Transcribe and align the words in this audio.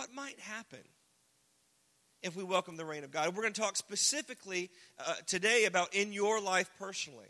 what 0.00 0.14
might 0.14 0.40
happen 0.40 0.78
if 2.22 2.34
we 2.34 2.42
welcome 2.42 2.78
the 2.78 2.86
reign 2.86 3.04
of 3.04 3.10
God. 3.10 3.36
We're 3.36 3.42
going 3.42 3.52
to 3.52 3.60
talk 3.60 3.76
specifically 3.76 4.70
uh, 4.98 5.12
today 5.26 5.66
about 5.66 5.94
in 5.94 6.14
your 6.14 6.40
life 6.40 6.70
personally. 6.78 7.28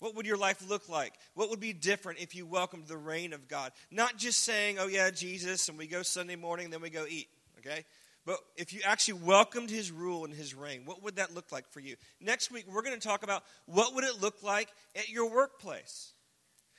What 0.00 0.14
would 0.16 0.26
your 0.26 0.36
life 0.36 0.68
look 0.68 0.90
like? 0.90 1.14
What 1.32 1.48
would 1.48 1.60
be 1.60 1.72
different 1.72 2.18
if 2.18 2.34
you 2.34 2.44
welcomed 2.44 2.88
the 2.88 2.98
reign 2.98 3.32
of 3.32 3.48
God? 3.48 3.72
Not 3.90 4.18
just 4.18 4.42
saying, 4.42 4.76
oh, 4.78 4.86
yeah, 4.86 5.08
Jesus, 5.08 5.70
and 5.70 5.78
we 5.78 5.86
go 5.86 6.02
Sunday 6.02 6.36
morning, 6.36 6.68
then 6.68 6.82
we 6.82 6.90
go 6.90 7.06
eat, 7.08 7.28
okay? 7.60 7.86
But 8.26 8.36
if 8.54 8.74
you 8.74 8.80
actually 8.84 9.20
welcomed 9.22 9.70
his 9.70 9.90
rule 9.90 10.26
and 10.26 10.34
his 10.34 10.54
reign, 10.54 10.82
what 10.84 11.02
would 11.02 11.16
that 11.16 11.34
look 11.34 11.50
like 11.50 11.66
for 11.70 11.80
you? 11.80 11.96
Next 12.20 12.50
week, 12.50 12.66
we're 12.70 12.82
going 12.82 13.00
to 13.00 13.08
talk 13.08 13.22
about 13.22 13.44
what 13.64 13.94
would 13.94 14.04
it 14.04 14.20
look 14.20 14.42
like 14.42 14.68
at 14.94 15.08
your 15.08 15.30
workplace. 15.30 16.12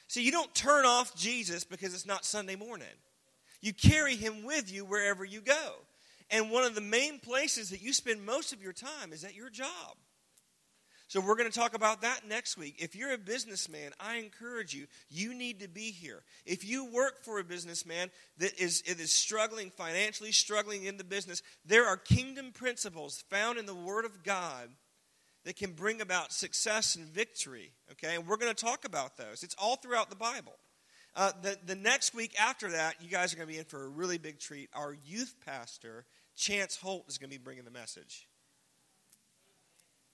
See, 0.07 0.21
you 0.21 0.31
don't 0.31 0.53
turn 0.53 0.85
off 0.85 1.15
Jesus 1.15 1.63
because 1.63 1.95
it's 1.95 2.05
not 2.05 2.25
Sunday 2.25 2.55
morning. 2.55 2.85
You 3.61 3.73
carry 3.73 4.15
him 4.15 4.43
with 4.43 4.71
you 4.71 4.83
wherever 4.83 5.23
you 5.23 5.41
go. 5.41 5.73
And 6.29 6.49
one 6.49 6.63
of 6.63 6.75
the 6.75 6.81
main 6.81 7.19
places 7.19 7.69
that 7.69 7.81
you 7.81 7.93
spend 7.93 8.25
most 8.25 8.53
of 8.53 8.63
your 8.63 8.73
time 8.73 9.11
is 9.11 9.23
at 9.23 9.35
your 9.35 9.49
job. 9.49 9.97
So 11.11 11.19
we're 11.19 11.35
going 11.35 11.51
to 11.51 11.59
talk 11.59 11.75
about 11.75 12.03
that 12.03 12.21
next 12.25 12.57
week. 12.57 12.75
If 12.79 12.95
you're 12.95 13.11
a 13.11 13.17
businessman, 13.17 13.91
I 13.99 14.15
encourage 14.15 14.73
you, 14.73 14.87
you 15.09 15.33
need 15.33 15.59
to 15.59 15.67
be 15.67 15.91
here. 15.91 16.23
If 16.45 16.63
you 16.63 16.85
work 16.85 17.25
for 17.25 17.37
a 17.37 17.43
businessman 17.43 18.11
that 18.37 18.57
is, 18.57 18.81
it 18.85 18.97
is 18.97 19.11
struggling 19.11 19.71
financially, 19.71 20.31
struggling 20.31 20.85
in 20.85 20.95
the 20.95 21.03
business, 21.03 21.41
there 21.65 21.85
are 21.85 21.97
kingdom 21.97 22.53
principles 22.53 23.25
found 23.29 23.59
in 23.59 23.65
the 23.65 23.75
Word 23.75 24.05
of 24.05 24.23
God 24.23 24.69
that 25.43 25.57
can 25.57 25.73
bring 25.73 25.99
about 25.99 26.31
success 26.31 26.95
and 26.95 27.07
victory. 27.07 27.73
Okay, 27.91 28.15
and 28.15 28.25
we're 28.25 28.37
going 28.37 28.55
to 28.55 28.65
talk 28.65 28.85
about 28.85 29.17
those. 29.17 29.43
It's 29.43 29.55
all 29.61 29.75
throughout 29.75 30.09
the 30.09 30.15
Bible. 30.15 30.53
Uh, 31.15 31.31
the, 31.41 31.57
the 31.65 31.75
next 31.75 32.13
week 32.13 32.33
after 32.39 32.71
that, 32.71 32.95
you 33.01 33.09
guys 33.09 33.33
are 33.33 33.35
going 33.35 33.47
to 33.47 33.53
be 33.53 33.59
in 33.59 33.65
for 33.65 33.83
a 33.83 33.89
really 33.89 34.17
big 34.17 34.39
treat. 34.39 34.69
Our 34.73 34.95
youth 35.05 35.35
pastor 35.45 36.05
Chance 36.37 36.77
Holt 36.77 37.05
is 37.09 37.17
going 37.17 37.29
to 37.29 37.37
be 37.37 37.43
bringing 37.43 37.65
the 37.65 37.71
message. 37.71 38.27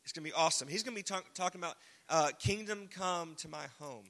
It's 0.03 0.11
going 0.11 0.23
to 0.23 0.29
be 0.29 0.33
awesome. 0.33 0.67
He's 0.67 0.83
going 0.83 0.95
to 0.95 0.99
be 0.99 1.03
talk, 1.03 1.25
talking 1.33 1.61
about 1.61 1.75
uh, 2.09 2.31
kingdom 2.39 2.87
come 2.89 3.35
to 3.39 3.49
my 3.49 3.65
home. 3.79 4.05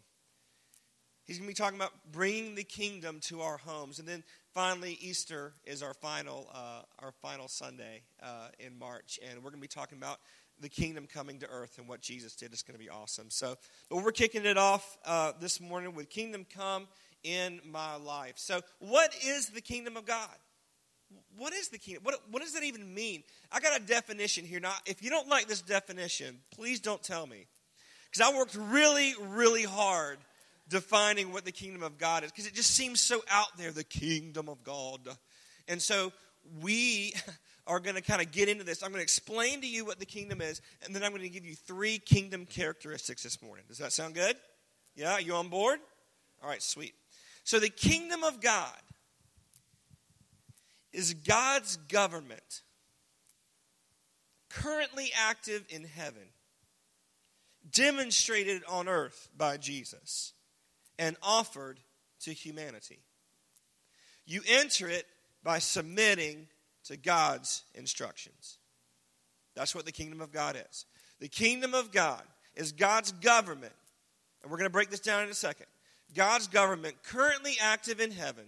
He's 1.25 1.39
going 1.39 1.47
to 1.47 1.51
be 1.51 1.61
talking 1.61 1.77
about 1.77 1.91
bringing 2.11 2.55
the 2.55 2.63
kingdom 2.63 3.19
to 3.23 3.41
our 3.41 3.57
homes, 3.57 3.99
and 3.99 4.07
then 4.07 4.23
finally, 4.53 4.97
Easter 5.01 5.51
is 5.65 5.83
our 5.83 5.93
final 5.93 6.47
uh, 6.53 6.83
our 6.99 7.11
final 7.11 7.49
Sunday 7.49 8.03
uh, 8.23 8.47
in 8.59 8.79
March, 8.79 9.19
and 9.27 9.35
we're 9.39 9.49
going 9.49 9.59
to 9.59 9.61
be 9.61 9.67
talking 9.67 9.97
about 9.97 10.19
the 10.61 10.69
kingdom 10.69 11.07
coming 11.11 11.39
to 11.39 11.47
earth 11.47 11.77
and 11.77 11.87
what 11.87 12.01
Jesus 12.01 12.35
did. 12.35 12.51
It's 12.53 12.63
going 12.63 12.77
to 12.77 12.83
be 12.83 12.89
awesome. 12.89 13.29
So, 13.29 13.55
but 13.89 14.03
we're 14.03 14.11
kicking 14.11 14.45
it 14.45 14.57
off 14.57 14.97
uh, 15.05 15.33
this 15.39 15.61
morning 15.61 15.95
with 15.95 16.09
"Kingdom 16.09 16.45
Come 16.53 16.87
in 17.23 17.61
My 17.65 17.95
Life." 17.95 18.35
So, 18.37 18.61
what 18.79 19.15
is 19.25 19.49
the 19.49 19.61
kingdom 19.61 19.97
of 19.97 20.05
God? 20.05 20.35
what 21.37 21.53
is 21.53 21.69
the 21.69 21.77
kingdom? 21.77 22.03
What, 22.03 22.21
what 22.31 22.41
does 22.41 22.53
that 22.53 22.63
even 22.63 22.93
mean? 22.93 23.23
I 23.51 23.59
got 23.59 23.79
a 23.79 23.83
definition 23.83 24.45
here. 24.45 24.59
Now, 24.59 24.73
if 24.85 25.03
you 25.03 25.09
don't 25.09 25.29
like 25.29 25.47
this 25.47 25.61
definition, 25.61 26.39
please 26.51 26.79
don't 26.79 27.01
tell 27.01 27.27
me. 27.27 27.45
Because 28.11 28.29
I 28.31 28.37
worked 28.37 28.55
really, 28.55 29.13
really 29.29 29.63
hard 29.63 30.17
defining 30.69 31.31
what 31.31 31.45
the 31.45 31.51
kingdom 31.51 31.83
of 31.83 31.97
God 31.97 32.23
is, 32.23 32.31
because 32.31 32.47
it 32.47 32.53
just 32.53 32.71
seems 32.71 32.99
so 32.99 33.21
out 33.29 33.57
there, 33.57 33.71
the 33.71 33.83
kingdom 33.83 34.49
of 34.49 34.63
God. 34.63 34.99
And 35.67 35.81
so 35.81 36.11
we 36.61 37.13
are 37.67 37.79
going 37.79 37.95
to 37.95 38.01
kind 38.01 38.21
of 38.21 38.31
get 38.31 38.49
into 38.49 38.63
this. 38.63 38.81
I'm 38.81 38.89
going 38.89 38.99
to 38.99 39.03
explain 39.03 39.61
to 39.61 39.67
you 39.67 39.85
what 39.85 39.99
the 39.99 40.05
kingdom 40.05 40.41
is, 40.41 40.61
and 40.83 40.95
then 40.95 41.03
I'm 41.03 41.11
going 41.11 41.21
to 41.23 41.29
give 41.29 41.45
you 41.45 41.55
three 41.55 41.99
kingdom 41.99 42.45
characteristics 42.45 43.23
this 43.23 43.41
morning. 43.41 43.65
Does 43.67 43.77
that 43.77 43.91
sound 43.91 44.15
good? 44.15 44.35
Yeah, 44.95 45.19
you 45.19 45.35
on 45.35 45.49
board? 45.49 45.79
All 46.41 46.49
right, 46.49 46.61
sweet. 46.61 46.93
So 47.43 47.59
the 47.59 47.69
kingdom 47.69 48.23
of 48.23 48.41
God 48.41 48.71
is 50.91 51.13
God's 51.13 51.77
government 51.77 52.63
currently 54.49 55.11
active 55.15 55.65
in 55.69 55.83
heaven, 55.83 56.23
demonstrated 57.71 58.63
on 58.67 58.87
earth 58.87 59.29
by 59.37 59.57
Jesus, 59.57 60.33
and 60.97 61.15
offered 61.21 61.79
to 62.21 62.31
humanity. 62.31 62.99
You 64.25 64.41
enter 64.47 64.89
it 64.89 65.05
by 65.43 65.59
submitting 65.59 66.47
to 66.87 66.97
God's 66.97 67.63
instructions. 67.75 68.57
That's 69.55 69.73
what 69.73 69.85
the 69.85 69.91
kingdom 69.91 70.21
of 70.21 70.31
God 70.31 70.57
is. 70.69 70.85
The 71.19 71.27
kingdom 71.27 71.73
of 71.73 71.91
God 71.91 72.21
is 72.55 72.71
God's 72.71 73.11
government, 73.11 73.73
and 74.41 74.51
we're 74.51 74.57
going 74.57 74.69
to 74.69 74.73
break 74.73 74.89
this 74.89 74.99
down 74.99 75.23
in 75.23 75.29
a 75.29 75.33
second. 75.33 75.65
God's 76.15 76.47
government 76.47 76.95
currently 77.03 77.55
active 77.61 77.99
in 77.99 78.11
heaven 78.11 78.45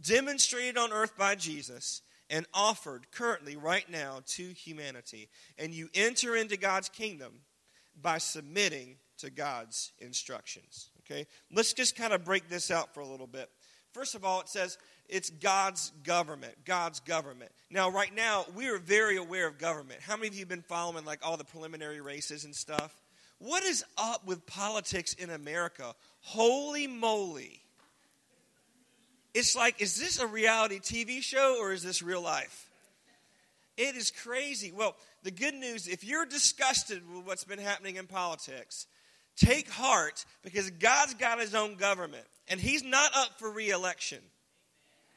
demonstrated 0.00 0.78
on 0.78 0.92
earth 0.92 1.16
by 1.16 1.34
Jesus 1.34 2.02
and 2.30 2.46
offered 2.54 3.10
currently 3.12 3.56
right 3.56 3.88
now 3.90 4.20
to 4.26 4.48
humanity. 4.48 5.28
And 5.58 5.74
you 5.74 5.88
enter 5.94 6.36
into 6.36 6.56
God's 6.56 6.88
kingdom 6.88 7.40
by 8.00 8.18
submitting 8.18 8.96
to 9.18 9.30
God's 9.30 9.92
instructions. 9.98 10.90
Okay? 11.00 11.26
Let's 11.52 11.72
just 11.72 11.96
kind 11.96 12.12
of 12.12 12.24
break 12.24 12.48
this 12.48 12.70
out 12.70 12.94
for 12.94 13.00
a 13.00 13.06
little 13.06 13.26
bit. 13.26 13.50
First 13.94 14.16
of 14.16 14.24
all, 14.24 14.40
it 14.40 14.48
says 14.48 14.76
it's 15.08 15.30
God's 15.30 15.92
government. 16.02 16.52
God's 16.64 16.98
government. 16.98 17.52
Now, 17.70 17.90
right 17.90 18.12
now, 18.12 18.44
we 18.56 18.68
are 18.68 18.78
very 18.78 19.16
aware 19.16 19.46
of 19.46 19.56
government. 19.56 20.00
How 20.00 20.16
many 20.16 20.28
of 20.28 20.34
you 20.34 20.40
have 20.40 20.48
been 20.48 20.62
following 20.62 21.04
like 21.04 21.20
all 21.22 21.36
the 21.36 21.44
preliminary 21.44 22.00
races 22.00 22.44
and 22.44 22.54
stuff? 22.54 22.92
What 23.38 23.62
is 23.62 23.84
up 23.96 24.26
with 24.26 24.44
politics 24.46 25.14
in 25.14 25.30
America? 25.30 25.94
Holy 26.22 26.88
moly. 26.88 27.60
It's 29.32 29.54
like, 29.54 29.80
is 29.80 29.96
this 29.96 30.18
a 30.18 30.26
reality 30.26 30.80
TV 30.80 31.22
show 31.22 31.58
or 31.60 31.72
is 31.72 31.84
this 31.84 32.02
real 32.02 32.22
life? 32.22 32.68
It 33.76 33.94
is 33.94 34.10
crazy. 34.10 34.72
Well, 34.72 34.96
the 35.22 35.30
good 35.30 35.54
news 35.54 35.86
if 35.86 36.02
you're 36.02 36.26
disgusted 36.26 37.02
with 37.08 37.26
what's 37.26 37.44
been 37.44 37.58
happening 37.60 37.96
in 37.96 38.06
politics, 38.08 38.86
take 39.36 39.70
heart 39.70 40.24
because 40.42 40.70
God's 40.70 41.14
got 41.14 41.38
his 41.38 41.54
own 41.54 41.76
government 41.76 42.24
and 42.48 42.60
he's 42.60 42.82
not 42.82 43.10
up 43.14 43.38
for 43.38 43.50
reelection. 43.50 44.18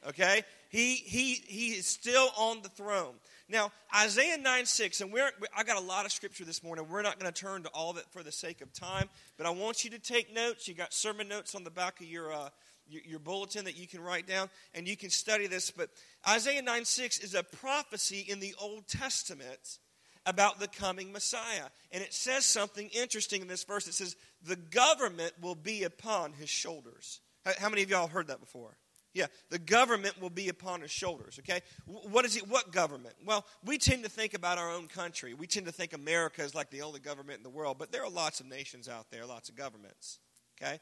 Okay? 0.08 0.42
He, 0.70 0.94
he, 0.94 1.34
he 1.46 1.68
is 1.70 1.86
still 1.86 2.28
on 2.36 2.62
the 2.62 2.68
throne. 2.68 3.14
Now, 3.48 3.72
Isaiah 3.96 4.36
9 4.36 4.66
6, 4.66 5.00
and 5.00 5.12
we're, 5.12 5.30
I 5.56 5.62
got 5.64 5.78
a 5.78 5.84
lot 5.84 6.04
of 6.04 6.12
scripture 6.12 6.44
this 6.44 6.62
morning. 6.62 6.86
We're 6.88 7.02
not 7.02 7.18
going 7.18 7.32
to 7.32 7.40
turn 7.40 7.62
to 7.62 7.70
all 7.70 7.90
of 7.90 7.96
it 7.96 8.04
for 8.10 8.22
the 8.22 8.32
sake 8.32 8.60
of 8.60 8.72
time, 8.74 9.08
but 9.38 9.46
I 9.46 9.50
want 9.50 9.84
you 9.84 9.90
to 9.90 9.98
take 9.98 10.34
notes. 10.34 10.68
You 10.68 10.74
got 10.74 10.92
sermon 10.92 11.28
notes 11.28 11.54
on 11.54 11.64
the 11.64 11.70
back 11.70 12.00
of 12.00 12.06
your, 12.06 12.32
uh, 12.32 12.50
your 12.88 13.18
bulletin 13.18 13.64
that 13.64 13.78
you 13.78 13.86
can 13.86 14.02
write 14.02 14.26
down 14.26 14.50
and 14.74 14.86
you 14.86 14.96
can 14.96 15.08
study 15.08 15.46
this. 15.46 15.70
But 15.70 15.88
Isaiah 16.28 16.60
9 16.60 16.84
6 16.84 17.20
is 17.20 17.34
a 17.34 17.42
prophecy 17.42 18.26
in 18.28 18.40
the 18.40 18.54
Old 18.60 18.86
Testament 18.86 19.78
about 20.26 20.60
the 20.60 20.68
coming 20.68 21.10
Messiah. 21.10 21.64
And 21.90 22.02
it 22.02 22.12
says 22.12 22.44
something 22.44 22.90
interesting 22.90 23.40
in 23.40 23.48
this 23.48 23.64
verse. 23.64 23.88
It 23.88 23.94
says, 23.94 24.14
The 24.42 24.56
government 24.56 25.32
will 25.40 25.54
be 25.54 25.84
upon 25.84 26.32
his 26.32 26.48
shoulders. 26.48 27.20
How 27.58 27.68
many 27.68 27.82
of 27.82 27.90
y'all 27.90 28.08
heard 28.08 28.28
that 28.28 28.40
before? 28.40 28.76
Yeah, 29.14 29.26
the 29.50 29.58
government 29.58 30.20
will 30.20 30.30
be 30.30 30.48
upon 30.48 30.82
his 30.82 30.90
shoulders. 30.90 31.40
Okay, 31.40 31.62
what 31.86 32.24
is 32.24 32.36
it? 32.36 32.48
What 32.48 32.72
government? 32.72 33.14
Well, 33.24 33.44
we 33.64 33.78
tend 33.78 34.04
to 34.04 34.10
think 34.10 34.34
about 34.34 34.58
our 34.58 34.70
own 34.70 34.86
country. 34.86 35.34
We 35.34 35.46
tend 35.46 35.66
to 35.66 35.72
think 35.72 35.92
America 35.92 36.42
is 36.42 36.54
like 36.54 36.70
the 36.70 36.82
only 36.82 37.00
government 37.00 37.38
in 37.38 37.42
the 37.42 37.50
world, 37.50 37.78
but 37.78 37.90
there 37.90 38.04
are 38.04 38.10
lots 38.10 38.38
of 38.38 38.46
nations 38.46 38.88
out 38.88 39.10
there, 39.10 39.26
lots 39.26 39.48
of 39.48 39.56
governments. 39.56 40.18
Okay, 40.60 40.78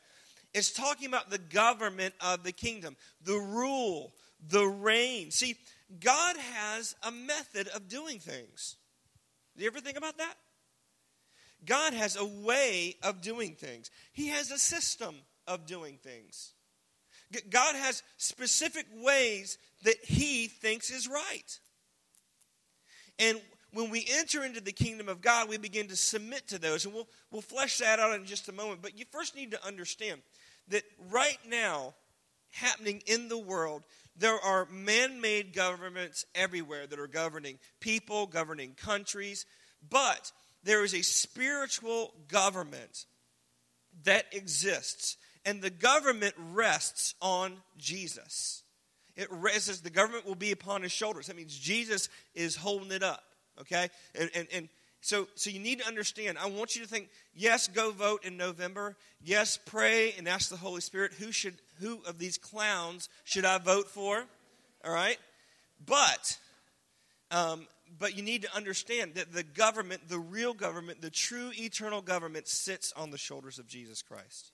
it's 0.53 0.73
talking 0.73 1.07
about 1.07 1.31
the 1.31 1.39
government 1.39 2.15
of 2.21 2.43
the 2.43 2.53
kingdom, 2.53 2.97
the 3.23 3.39
rule, 3.39 4.13
the 4.47 4.67
reign. 4.67 5.31
See, 5.31 5.57
God 6.01 6.37
has 6.37 6.97
a 7.05 7.13
method 7.13 7.69
of 7.69 7.89
doing 7.89 8.19
things. 8.19 8.77
Do 9.57 9.63
you 9.63 9.71
ever 9.71 9.81
think 9.81 9.97
about 9.97 10.19
that? 10.19 10.35
God 11.65 11.95
has 11.95 12.17
a 12.17 12.25
way 12.25 12.97
of 13.03 13.21
doing 13.21 13.55
things, 13.55 13.91
He 14.13 14.29
has 14.29 14.51
a 14.51 14.59
system 14.59 15.15
of 15.47 15.67
doing 15.67 15.99
things. 16.03 16.53
God 17.51 17.75
has 17.75 18.05
specific 18.19 18.87
ways 19.03 19.59
that 19.83 19.97
He 20.05 20.47
thinks 20.47 20.91
is 20.91 21.09
right. 21.09 21.59
And 23.19 23.41
when 23.73 23.91
we 23.91 24.07
enter 24.09 24.45
into 24.45 24.61
the 24.61 24.73
kingdom 24.73 25.09
of 25.09 25.21
God, 25.21 25.49
we 25.49 25.59
begin 25.59 25.89
to 25.89 25.97
submit 25.97 26.49
to 26.49 26.59
those. 26.59 26.85
And 26.85 26.95
we'll, 26.95 27.09
we'll 27.31 27.43
flesh 27.43 27.79
that 27.79 27.99
out 27.99 28.15
in 28.15 28.25
just 28.25 28.49
a 28.49 28.53
moment. 28.53 28.81
But 28.81 28.99
you 28.99 29.05
first 29.11 29.35
need 29.35 29.51
to 29.51 29.67
understand 29.67 30.21
that 30.69 30.83
right 31.11 31.39
now, 31.49 31.95
happening 32.51 33.03
in 33.07 33.29
the 33.29 33.39
world, 33.39 33.83
there 34.17 34.39
are 34.39 34.67
man 34.71 35.21
made 35.21 35.53
governments 35.53 36.25
everywhere 36.35 36.87
that 36.87 36.99
are 36.99 37.07
governing 37.07 37.59
people, 37.81 38.27
governing 38.27 38.75
countries, 38.75 39.45
but 39.91 40.33
there 40.67 40.85
is 40.85 40.95
a 40.95 41.03
spiritual 41.03 42.13
government 42.29 43.07
that 44.05 44.27
exists, 44.33 45.17
and 45.45 45.63
the 45.63 45.71
government 45.71 46.35
rests 46.53 47.15
on 47.23 47.55
Jesus. 47.79 48.63
It 49.17 49.29
rests, 49.31 49.81
the 49.81 49.91
government 49.91 50.27
will 50.27 50.35
be 50.35 50.53
upon 50.53 50.83
his 50.83 50.93
shoulders. 50.93 51.29
That 51.29 51.37
means 51.37 51.57
Jesus 51.57 52.09
is 52.35 52.57
holding 52.57 52.91
it 52.91 53.03
up, 53.03 53.23
okay? 53.61 53.89
And, 54.19 54.29
and, 54.35 54.49
and 54.53 54.69
so, 55.01 55.29
so 55.37 55.51
you 55.51 55.61
need 55.61 55.81
to 55.81 55.87
understand. 55.87 56.37
I 56.37 56.49
want 56.49 56.75
you 56.75 56.83
to 56.83 56.89
think, 56.89 57.11
yes, 57.33 57.69
go 57.69 57.93
vote 57.93 58.25
in 58.25 58.37
November. 58.37 58.97
Yes, 59.23 59.59
pray 59.65 60.15
and 60.19 60.27
ask 60.29 60.51
the 60.51 60.57
Holy 60.57 60.81
Spirit, 60.81 61.13
who 61.13 61.31
should 61.31 61.55
who 61.79 62.01
of 62.09 62.19
these 62.19 62.39
clowns 62.39 63.09
should 63.23 63.45
I 63.45 63.59
vote 63.59 63.89
for? 63.89 64.25
All 64.85 64.93
right? 64.93 65.19
But, 65.85 66.39
um, 67.31 67.69
but 67.99 68.17
you 68.17 68.23
need 68.23 68.43
to 68.43 68.57
understand 68.57 69.15
that 69.15 69.33
the 69.33 69.43
government, 69.43 70.09
the 70.09 70.19
real 70.19 70.55
government, 70.55 71.01
the 71.01 71.11
true 71.11 71.51
eternal 71.55 72.03
government, 72.03 72.49
sits 72.49 72.93
on 72.97 73.11
the 73.11 73.19
shoulders 73.19 73.59
of 73.59 73.67
Jesus 73.67 74.03
Christ. 74.03 74.53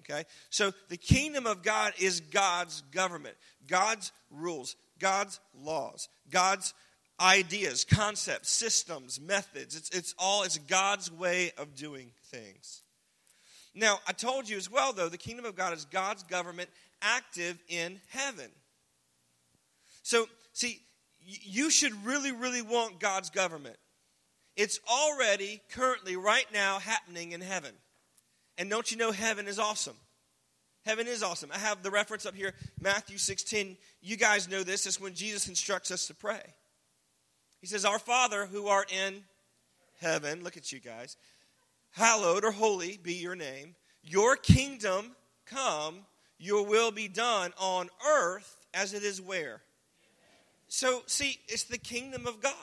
Okay? 0.00 0.24
So 0.50 0.72
the 0.88 0.96
kingdom 0.96 1.46
of 1.46 1.62
God 1.62 1.92
is 1.98 2.20
God's 2.20 2.82
government, 2.92 3.34
God's 3.66 4.12
rules, 4.30 4.76
God's 4.98 5.40
laws, 5.54 6.08
God's 6.30 6.74
ideas, 7.20 7.84
concepts, 7.84 8.50
systems, 8.50 9.20
methods. 9.20 9.74
It's, 9.76 9.90
it's 9.90 10.14
all, 10.18 10.42
it's 10.42 10.58
God's 10.58 11.10
way 11.10 11.52
of 11.58 11.74
doing 11.74 12.10
things. 12.26 12.82
Now, 13.74 13.98
I 14.06 14.12
told 14.12 14.48
you 14.48 14.56
as 14.56 14.70
well, 14.70 14.92
though, 14.92 15.08
the 15.08 15.18
kingdom 15.18 15.44
of 15.44 15.54
God 15.54 15.74
is 15.74 15.84
God's 15.84 16.22
government 16.22 16.70
active 17.02 17.58
in 17.68 18.00
heaven. 18.08 18.50
So, 20.02 20.28
see, 20.52 20.80
you 21.26 21.70
should 21.70 21.92
really, 22.04 22.32
really 22.32 22.62
want 22.62 23.00
God's 23.00 23.30
government. 23.30 23.76
It's 24.56 24.80
already, 24.90 25.60
currently, 25.70 26.16
right 26.16 26.46
now, 26.52 26.78
happening 26.78 27.32
in 27.32 27.40
heaven. 27.40 27.72
And 28.56 28.70
don't 28.70 28.90
you 28.90 28.96
know 28.96 29.12
heaven 29.12 29.48
is 29.48 29.58
awesome? 29.58 29.96
Heaven 30.86 31.08
is 31.08 31.22
awesome. 31.22 31.50
I 31.52 31.58
have 31.58 31.82
the 31.82 31.90
reference 31.90 32.26
up 32.26 32.34
here, 32.34 32.54
Matthew 32.80 33.18
16. 33.18 33.76
You 34.00 34.16
guys 34.16 34.48
know 34.48 34.62
this. 34.62 34.86
It's 34.86 35.00
when 35.00 35.14
Jesus 35.14 35.48
instructs 35.48 35.90
us 35.90 36.06
to 36.06 36.14
pray. 36.14 36.42
He 37.60 37.66
says, 37.66 37.84
Our 37.84 37.98
Father 37.98 38.46
who 38.46 38.68
art 38.68 38.92
in 38.92 39.24
heaven, 40.00 40.44
look 40.44 40.56
at 40.56 40.70
you 40.70 40.78
guys, 40.78 41.16
hallowed 41.90 42.44
or 42.44 42.52
holy 42.52 42.98
be 43.02 43.14
your 43.14 43.34
name. 43.34 43.74
Your 44.04 44.36
kingdom 44.36 45.16
come, 45.44 46.06
your 46.38 46.64
will 46.64 46.92
be 46.92 47.08
done 47.08 47.52
on 47.58 47.88
earth 48.08 48.64
as 48.72 48.94
it 48.94 49.02
is 49.02 49.20
where? 49.20 49.62
So, 50.68 51.02
see, 51.06 51.38
it's 51.48 51.64
the 51.64 51.78
kingdom 51.78 52.26
of 52.26 52.40
God. 52.40 52.54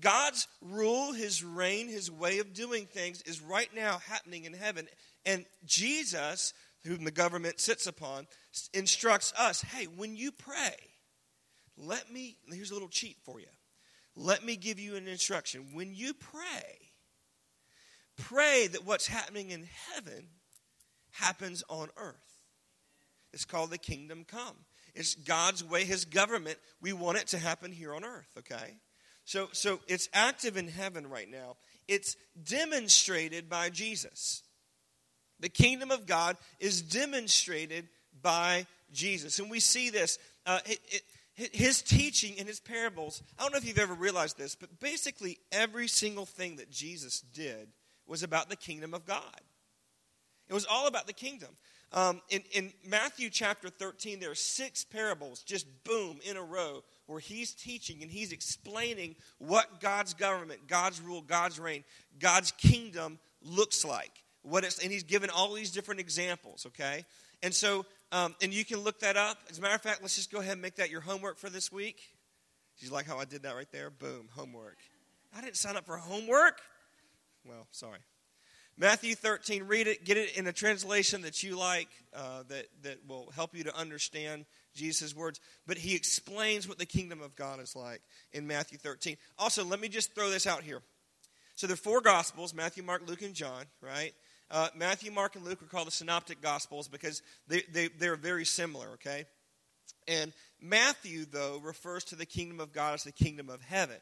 God's 0.00 0.48
rule, 0.60 1.12
his 1.12 1.44
reign, 1.44 1.88
his 1.88 2.10
way 2.10 2.38
of 2.38 2.52
doing 2.52 2.86
things 2.86 3.22
is 3.22 3.40
right 3.40 3.70
now 3.74 3.98
happening 3.98 4.44
in 4.44 4.52
heaven. 4.52 4.88
And 5.24 5.44
Jesus, 5.64 6.52
whom 6.84 7.04
the 7.04 7.10
government 7.10 7.60
sits 7.60 7.86
upon, 7.86 8.26
instructs 8.72 9.32
us 9.38 9.62
hey, 9.62 9.84
when 9.84 10.16
you 10.16 10.32
pray, 10.32 10.74
let 11.76 12.12
me, 12.12 12.36
here's 12.52 12.70
a 12.70 12.74
little 12.74 12.88
cheat 12.88 13.18
for 13.24 13.40
you. 13.40 13.46
Let 14.16 14.44
me 14.44 14.56
give 14.56 14.78
you 14.78 14.96
an 14.96 15.08
instruction. 15.08 15.66
When 15.72 15.94
you 15.94 16.14
pray, 16.14 16.92
pray 18.16 18.68
that 18.68 18.84
what's 18.84 19.06
happening 19.06 19.50
in 19.50 19.66
heaven 19.92 20.28
happens 21.10 21.64
on 21.68 21.88
earth. 21.96 22.16
It's 23.32 23.44
called 23.44 23.70
the 23.70 23.78
kingdom 23.78 24.24
come. 24.24 24.56
It's 24.94 25.14
God's 25.14 25.64
way, 25.64 25.84
his 25.84 26.04
government. 26.04 26.58
We 26.80 26.92
want 26.92 27.18
it 27.18 27.28
to 27.28 27.38
happen 27.38 27.72
here 27.72 27.94
on 27.94 28.04
earth, 28.04 28.30
okay? 28.38 28.78
So 29.24 29.48
so 29.52 29.80
it's 29.88 30.08
active 30.12 30.56
in 30.56 30.68
heaven 30.68 31.08
right 31.08 31.28
now. 31.28 31.56
It's 31.88 32.16
demonstrated 32.42 33.48
by 33.48 33.70
Jesus. 33.70 34.42
The 35.40 35.48
kingdom 35.48 35.90
of 35.90 36.06
God 36.06 36.36
is 36.60 36.80
demonstrated 36.80 37.88
by 38.22 38.66
Jesus. 38.92 39.38
And 39.38 39.50
we 39.50 39.60
see 39.60 39.90
this. 39.90 40.18
Uh, 40.46 40.60
it, 40.66 40.80
it, 40.88 41.02
his 41.52 41.82
teaching 41.82 42.36
and 42.38 42.46
his 42.46 42.60
parables, 42.60 43.20
I 43.38 43.42
don't 43.42 43.52
know 43.52 43.58
if 43.58 43.66
you've 43.66 43.78
ever 43.78 43.94
realized 43.94 44.38
this, 44.38 44.54
but 44.54 44.78
basically 44.78 45.38
every 45.50 45.88
single 45.88 46.26
thing 46.26 46.56
that 46.56 46.70
Jesus 46.70 47.20
did 47.20 47.68
was 48.06 48.22
about 48.22 48.48
the 48.48 48.56
kingdom 48.56 48.94
of 48.94 49.04
God. 49.04 49.40
It 50.48 50.54
was 50.54 50.66
all 50.66 50.86
about 50.86 51.06
the 51.06 51.12
kingdom. 51.12 51.50
Um, 51.94 52.20
in, 52.28 52.42
in 52.52 52.72
Matthew 52.86 53.30
chapter 53.30 53.70
13, 53.70 54.20
there 54.20 54.32
are 54.32 54.34
six 54.34 54.84
parables, 54.84 55.42
just 55.42 55.66
boom, 55.84 56.18
in 56.28 56.36
a 56.36 56.42
row, 56.42 56.82
where 57.06 57.20
he's 57.20 57.54
teaching 57.54 58.02
and 58.02 58.10
he's 58.10 58.32
explaining 58.32 59.14
what 59.38 59.80
God's 59.80 60.12
government, 60.12 60.66
God's 60.66 61.00
rule, 61.00 61.22
God's 61.22 61.58
reign, 61.58 61.84
God's 62.18 62.50
kingdom 62.50 63.18
looks 63.40 63.84
like. 63.84 64.10
What 64.42 64.64
it's, 64.64 64.82
and 64.82 64.92
he's 64.92 65.04
given 65.04 65.30
all 65.30 65.54
these 65.54 65.70
different 65.70 66.00
examples, 66.00 66.66
okay? 66.66 67.06
And 67.42 67.54
so 67.54 67.86
um, 68.14 68.36
and 68.40 68.54
you 68.54 68.64
can 68.64 68.78
look 68.78 69.00
that 69.00 69.16
up. 69.16 69.38
As 69.50 69.58
a 69.58 69.60
matter 69.60 69.74
of 69.74 69.82
fact, 69.82 70.00
let's 70.00 70.14
just 70.14 70.30
go 70.30 70.38
ahead 70.38 70.52
and 70.52 70.62
make 70.62 70.76
that 70.76 70.88
your 70.88 71.00
homework 71.00 71.36
for 71.36 71.50
this 71.50 71.72
week. 71.72 72.00
you 72.78 72.90
like 72.90 73.06
how 73.08 73.18
I 73.18 73.24
did 73.24 73.42
that 73.42 73.56
right 73.56 73.70
there? 73.72 73.90
Boom, 73.90 74.28
homework. 74.36 74.76
I 75.36 75.40
didn't 75.40 75.56
sign 75.56 75.76
up 75.76 75.84
for 75.84 75.96
homework. 75.96 76.60
Well, 77.44 77.66
sorry. 77.72 77.98
Matthew 78.76 79.14
13, 79.14 79.64
read 79.64 79.86
it, 79.86 80.04
get 80.04 80.16
it 80.16 80.36
in 80.36 80.48
a 80.48 80.52
translation 80.52 81.22
that 81.22 81.42
you 81.42 81.56
like, 81.56 81.88
uh, 82.14 82.42
that, 82.48 82.66
that 82.82 82.98
will 83.06 83.30
help 83.34 83.54
you 83.54 83.62
to 83.64 83.76
understand 83.76 84.46
Jesus' 84.74 85.14
words. 85.14 85.40
But 85.66 85.78
he 85.78 85.94
explains 85.94 86.68
what 86.68 86.78
the 86.78 86.86
kingdom 86.86 87.22
of 87.22 87.36
God 87.36 87.60
is 87.60 87.76
like 87.76 88.02
in 88.32 88.46
Matthew 88.48 88.78
13. 88.78 89.16
Also, 89.38 89.64
let 89.64 89.80
me 89.80 89.88
just 89.88 90.14
throw 90.14 90.28
this 90.28 90.46
out 90.46 90.64
here. 90.64 90.82
So 91.54 91.68
there 91.68 91.74
are 91.74 91.76
four 91.76 92.00
Gospels 92.00 92.52
Matthew, 92.52 92.82
Mark, 92.82 93.02
Luke, 93.06 93.22
and 93.22 93.34
John, 93.34 93.64
right? 93.80 94.12
Uh, 94.50 94.68
Matthew, 94.74 95.12
Mark, 95.12 95.36
and 95.36 95.44
Luke 95.44 95.62
are 95.62 95.66
called 95.66 95.86
the 95.86 95.92
Synoptic 95.92 96.40
Gospels 96.40 96.88
because 96.88 97.22
they, 97.46 97.62
they, 97.72 97.88
they're 97.88 98.16
very 98.16 98.44
similar, 98.44 98.88
okay? 98.94 99.24
And 100.08 100.32
Matthew, 100.60 101.26
though, 101.30 101.60
refers 101.62 102.04
to 102.04 102.16
the 102.16 102.26
kingdom 102.26 102.60
of 102.60 102.72
God 102.72 102.94
as 102.94 103.04
the 103.04 103.12
kingdom 103.12 103.48
of 103.48 103.62
heaven, 103.62 103.96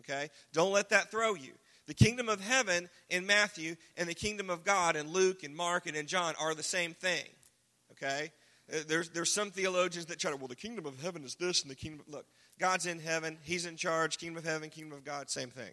okay? 0.00 0.30
Don't 0.52 0.72
let 0.72 0.90
that 0.90 1.10
throw 1.10 1.34
you. 1.34 1.52
The 1.88 1.94
kingdom 1.94 2.28
of 2.28 2.40
heaven 2.40 2.88
in 3.08 3.26
Matthew 3.26 3.74
and 3.96 4.08
the 4.08 4.14
kingdom 4.14 4.50
of 4.50 4.62
God 4.62 4.94
in 4.94 5.10
Luke 5.10 5.42
and 5.42 5.56
Mark 5.56 5.86
and 5.86 5.96
in 5.96 6.06
John 6.06 6.34
are 6.38 6.54
the 6.54 6.62
same 6.62 6.92
thing, 6.92 7.24
okay? 7.92 8.30
Uh, 8.70 8.80
there's, 8.86 9.08
there's 9.08 9.32
some 9.32 9.50
theologians 9.50 10.06
that 10.06 10.18
try 10.18 10.30
to, 10.30 10.36
well, 10.36 10.48
the 10.48 10.54
kingdom 10.54 10.84
of 10.84 11.00
heaven 11.02 11.24
is 11.24 11.34
this 11.34 11.62
and 11.62 11.70
the 11.70 11.74
kingdom, 11.74 12.04
look, 12.06 12.26
God's 12.60 12.84
in 12.84 13.00
heaven, 13.00 13.38
He's 13.42 13.64
in 13.64 13.76
charge, 13.76 14.18
kingdom 14.18 14.36
of 14.36 14.44
heaven, 14.44 14.68
kingdom 14.68 14.98
of 14.98 15.02
God, 15.02 15.30
same 15.30 15.48
thing. 15.48 15.72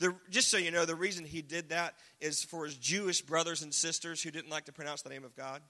The, 0.00 0.16
just 0.30 0.50
so 0.50 0.56
you 0.56 0.72
know, 0.72 0.84
the 0.84 0.96
reason 0.96 1.24
he 1.24 1.42
did 1.42 1.68
that 1.68 1.94
is 2.20 2.42
for 2.42 2.64
his 2.64 2.76
Jewish 2.76 3.22
brothers 3.22 3.62
and 3.62 3.72
sisters 3.72 4.20
who 4.20 4.32
didn't 4.32 4.50
like 4.50 4.64
to 4.64 4.72
pronounce 4.72 5.02
the 5.02 5.10
name 5.10 5.22
of 5.22 5.36
God. 5.36 5.62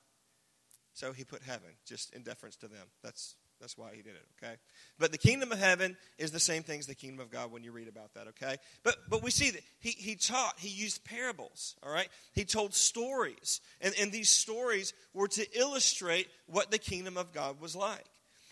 So 0.94 1.12
he 1.12 1.24
put 1.24 1.42
heaven, 1.42 1.68
just 1.86 2.14
in 2.14 2.22
deference 2.22 2.56
to 2.56 2.68
them. 2.68 2.86
That's, 3.02 3.34
that's 3.62 3.78
why 3.78 3.90
he 3.94 4.02
did 4.02 4.14
it, 4.16 4.26
okay? 4.42 4.56
But 4.98 5.12
the 5.12 5.18
kingdom 5.18 5.52
of 5.52 5.58
heaven 5.58 5.96
is 6.18 6.32
the 6.32 6.40
same 6.40 6.64
thing 6.64 6.80
as 6.80 6.88
the 6.88 6.96
kingdom 6.96 7.20
of 7.20 7.30
God 7.30 7.52
when 7.52 7.62
you 7.62 7.70
read 7.70 7.86
about 7.86 8.12
that, 8.14 8.26
okay? 8.28 8.56
But, 8.82 8.96
but 9.08 9.22
we 9.22 9.30
see 9.30 9.50
that 9.50 9.62
he, 9.78 9.90
he 9.90 10.16
taught, 10.16 10.58
he 10.58 10.68
used 10.68 11.04
parables, 11.04 11.76
all 11.80 11.92
right? 11.92 12.08
He 12.32 12.44
told 12.44 12.74
stories. 12.74 13.60
And, 13.80 13.94
and 14.00 14.10
these 14.10 14.28
stories 14.28 14.92
were 15.14 15.28
to 15.28 15.46
illustrate 15.56 16.26
what 16.46 16.72
the 16.72 16.78
kingdom 16.78 17.16
of 17.16 17.32
God 17.32 17.60
was 17.60 17.76
like. 17.76 18.04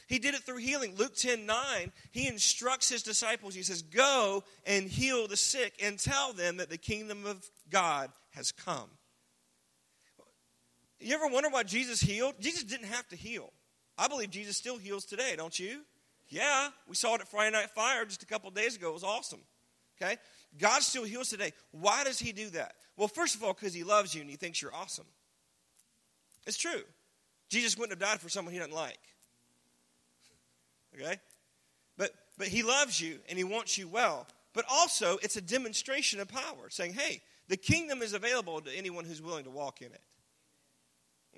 He 0.07 0.21
did 0.21 0.35
it 0.35 0.43
through 0.43 0.59
healing. 0.59 0.95
Luke 0.97 1.17
10 1.17 1.45
9, 1.45 1.93
he 2.13 2.29
instructs 2.29 2.89
his 2.89 3.03
disciples. 3.03 3.55
He 3.55 3.63
says, 3.63 3.83
Go 3.83 4.45
and 4.65 4.89
heal 4.89 5.27
the 5.27 5.37
sick 5.37 5.75
and 5.83 5.99
tell 5.99 6.33
them 6.33 6.59
that 6.59 6.71
the 6.71 6.79
kingdom 6.79 7.27
of 7.27 7.49
God 7.69 8.11
has 8.31 8.53
come. 8.53 8.91
You 11.01 11.15
ever 11.15 11.27
wonder 11.29 11.49
why 11.49 11.65
Jesus 11.65 12.01
healed? 12.01 12.35
Jesus 12.41 12.63
didn't 12.65 12.87
have 12.87 13.09
to 13.09 13.17
heal. 13.17 13.53
I 14.01 14.09
believe 14.09 14.31
Jesus 14.31 14.57
still 14.57 14.79
heals 14.79 15.05
today, 15.05 15.35
don't 15.37 15.59
you? 15.59 15.83
Yeah, 16.29 16.69
we 16.89 16.95
saw 16.95 17.17
it 17.17 17.21
at 17.21 17.29
Friday 17.29 17.51
Night 17.51 17.69
Fire 17.71 18.07
just 18.07 18.23
a 18.23 18.27
couple 18.27 18.51
days 18.51 18.75
ago. 18.75 18.89
It 18.89 18.95
was 18.95 19.05
awesome. 19.05 19.41
Okay? 20.01 20.17
God 20.59 20.81
still 20.81 21.05
heals 21.05 21.29
today. 21.29 21.53
Why 21.73 22.03
does 22.05 22.19
he 22.19 22.33
do 22.33 22.49
that? 22.51 22.77
Well, 22.97 23.09
first 23.09 23.35
of 23.35 23.45
all, 23.45 23.53
because 23.53 23.75
he 23.75 23.85
loves 23.85 24.15
you 24.15 24.23
and 24.23 24.31
he 24.31 24.37
thinks 24.37 24.63
you're 24.63 24.75
awesome. 24.75 25.05
It's 26.47 26.57
true. 26.57 26.83
Jesus 27.51 27.77
wouldn't 27.77 28.01
have 28.01 28.09
died 28.09 28.21
for 28.21 28.31
someone 28.31 28.55
he 28.55 28.59
doesn't 28.59 28.75
like. 28.75 28.99
Okay? 30.95 31.17
But 31.99 32.13
but 32.39 32.49
he 32.49 32.63
loves 32.63 32.99
you 32.99 33.19
and 33.29 33.37
he 33.37 33.45
wants 33.45 33.77
you 33.77 33.87
well. 33.87 34.27
But 34.55 34.65
also 34.71 35.19
it's 35.23 35.37
a 35.37 35.43
demonstration 35.43 36.21
of 36.21 36.29
power, 36.29 36.71
saying, 36.71 36.95
hey, 36.95 37.21
the 37.49 37.59
kingdom 37.59 38.01
is 38.01 38.15
available 38.15 38.63
to 38.63 38.75
anyone 38.75 39.05
who's 39.05 39.21
willing 39.21 39.45
to 39.45 39.51
walk 39.51 39.83
in 39.83 39.89
it. 39.89 40.01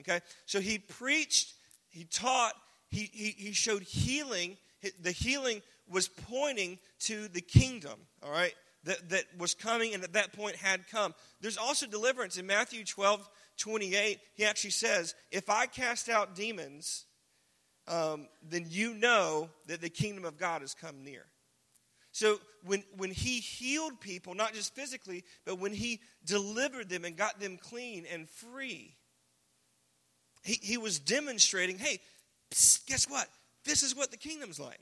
Okay? 0.00 0.20
So 0.46 0.60
he 0.60 0.78
preached, 0.78 1.54
he 1.92 2.04
taught, 2.04 2.54
he, 2.90 3.08
he, 3.12 3.30
he 3.30 3.52
showed 3.52 3.82
healing. 3.82 4.56
The 5.00 5.12
healing 5.12 5.62
was 5.88 6.08
pointing 6.08 6.78
to 7.00 7.28
the 7.28 7.40
kingdom, 7.40 7.98
all 8.22 8.32
right, 8.32 8.54
that, 8.84 9.10
that 9.10 9.24
was 9.38 9.54
coming 9.54 9.94
and 9.94 10.02
at 10.02 10.14
that 10.14 10.32
point 10.32 10.56
had 10.56 10.88
come. 10.88 11.14
There's 11.40 11.58
also 11.58 11.86
deliverance. 11.86 12.36
In 12.36 12.46
Matthew 12.46 12.84
12, 12.84 13.28
28, 13.58 14.18
he 14.34 14.44
actually 14.44 14.70
says, 14.70 15.14
If 15.30 15.48
I 15.50 15.66
cast 15.66 16.08
out 16.08 16.34
demons, 16.34 17.04
um, 17.86 18.26
then 18.42 18.66
you 18.68 18.94
know 18.94 19.50
that 19.66 19.80
the 19.80 19.90
kingdom 19.90 20.24
of 20.24 20.38
God 20.38 20.62
has 20.62 20.74
come 20.74 21.04
near. 21.04 21.26
So 22.12 22.38
when, 22.64 22.84
when 22.96 23.10
he 23.10 23.40
healed 23.40 24.00
people, 24.00 24.34
not 24.34 24.52
just 24.54 24.74
physically, 24.74 25.24
but 25.44 25.58
when 25.58 25.72
he 25.72 26.00
delivered 26.24 26.88
them 26.88 27.04
and 27.04 27.16
got 27.16 27.40
them 27.40 27.56
clean 27.56 28.04
and 28.12 28.28
free, 28.28 28.96
he, 30.42 30.58
he 30.60 30.78
was 30.78 30.98
demonstrating 30.98 31.78
hey, 31.78 32.00
psst, 32.50 32.86
guess 32.86 33.08
what? 33.08 33.28
This 33.64 33.82
is 33.82 33.96
what 33.96 34.10
the 34.10 34.16
kingdom's 34.16 34.58
like. 34.58 34.80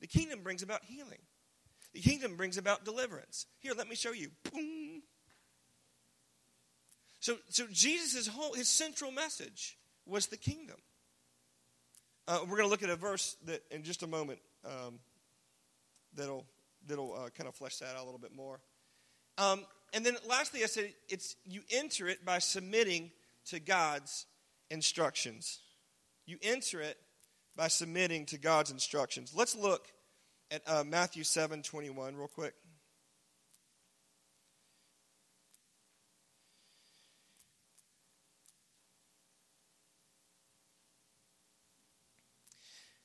The 0.00 0.06
kingdom 0.06 0.40
brings 0.42 0.62
about 0.62 0.84
healing, 0.84 1.20
the 1.92 2.00
kingdom 2.00 2.36
brings 2.36 2.56
about 2.56 2.84
deliverance. 2.84 3.46
Here, 3.60 3.72
let 3.76 3.88
me 3.88 3.96
show 3.96 4.12
you. 4.12 4.30
Boom. 4.52 5.02
So, 7.20 7.36
so 7.48 7.66
Jesus' 7.70 8.28
whole, 8.28 8.54
his 8.54 8.68
central 8.68 9.10
message 9.10 9.76
was 10.06 10.26
the 10.26 10.36
kingdom. 10.36 10.76
Uh, 12.28 12.40
we're 12.42 12.58
going 12.58 12.62
to 12.62 12.68
look 12.68 12.82
at 12.82 12.90
a 12.90 12.96
verse 12.96 13.36
that 13.46 13.62
in 13.70 13.82
just 13.82 14.02
a 14.02 14.06
moment 14.06 14.38
um, 14.64 14.98
that'll 16.14 16.44
that'll 16.86 17.14
uh, 17.14 17.28
kind 17.30 17.48
of 17.48 17.54
flesh 17.54 17.76
that 17.78 17.96
out 17.96 18.02
a 18.02 18.04
little 18.04 18.20
bit 18.20 18.34
more. 18.34 18.60
Um, 19.36 19.64
and 19.92 20.04
then 20.04 20.16
lastly, 20.28 20.62
I 20.62 20.66
said 20.66 20.92
it's 21.08 21.36
you 21.46 21.62
enter 21.70 22.08
it 22.08 22.24
by 22.24 22.38
submitting 22.38 23.10
to 23.46 23.60
God's 23.60 24.26
instructions. 24.70 25.60
You 26.26 26.38
enter 26.42 26.80
it 26.80 26.98
by 27.56 27.68
submitting 27.68 28.26
to 28.26 28.38
God's 28.38 28.70
instructions. 28.70 29.32
Let's 29.34 29.56
look 29.56 29.88
at 30.50 30.62
uh, 30.66 30.84
Matthew 30.84 31.24
seven 31.24 31.62
twenty 31.62 31.90
one 31.90 32.16
real 32.16 32.28
quick. 32.28 32.54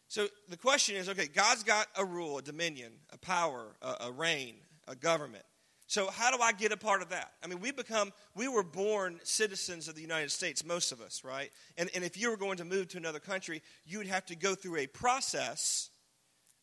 So 0.07 0.27
the 0.47 0.57
question 0.57 0.95
is 0.95 1.09
okay, 1.09 1.25
God's 1.25 1.63
got 1.63 1.87
a 1.97 2.05
rule, 2.05 2.37
a 2.37 2.43
dominion, 2.43 2.91
a 3.11 3.17
power, 3.17 3.75
a, 3.81 4.05
a 4.07 4.11
reign, 4.11 4.57
a 4.87 4.95
government. 4.95 5.43
So 5.93 6.09
how 6.09 6.35
do 6.35 6.41
I 6.41 6.53
get 6.53 6.71
a 6.71 6.77
part 6.77 7.03
of 7.03 7.09
that? 7.09 7.33
I 7.43 7.45
mean, 7.45 7.59
we 7.59 7.71
become, 7.71 8.13
we 8.33 8.47
were 8.47 8.63
born 8.63 9.19
citizens 9.21 9.87
of 9.87 9.93
the 9.93 10.01
United 10.01 10.31
States, 10.31 10.65
most 10.65 10.91
of 10.91 10.99
us, 10.99 11.23
right? 11.23 11.51
And, 11.77 11.87
and 11.93 12.03
if 12.03 12.19
you 12.19 12.31
were 12.31 12.35
going 12.35 12.57
to 12.57 12.65
move 12.65 12.87
to 12.87 12.97
another 12.97 13.19
country, 13.19 13.61
you 13.85 13.99
would 13.99 14.07
have 14.07 14.25
to 14.25 14.35
go 14.35 14.55
through 14.55 14.77
a 14.77 14.87
process 14.87 15.91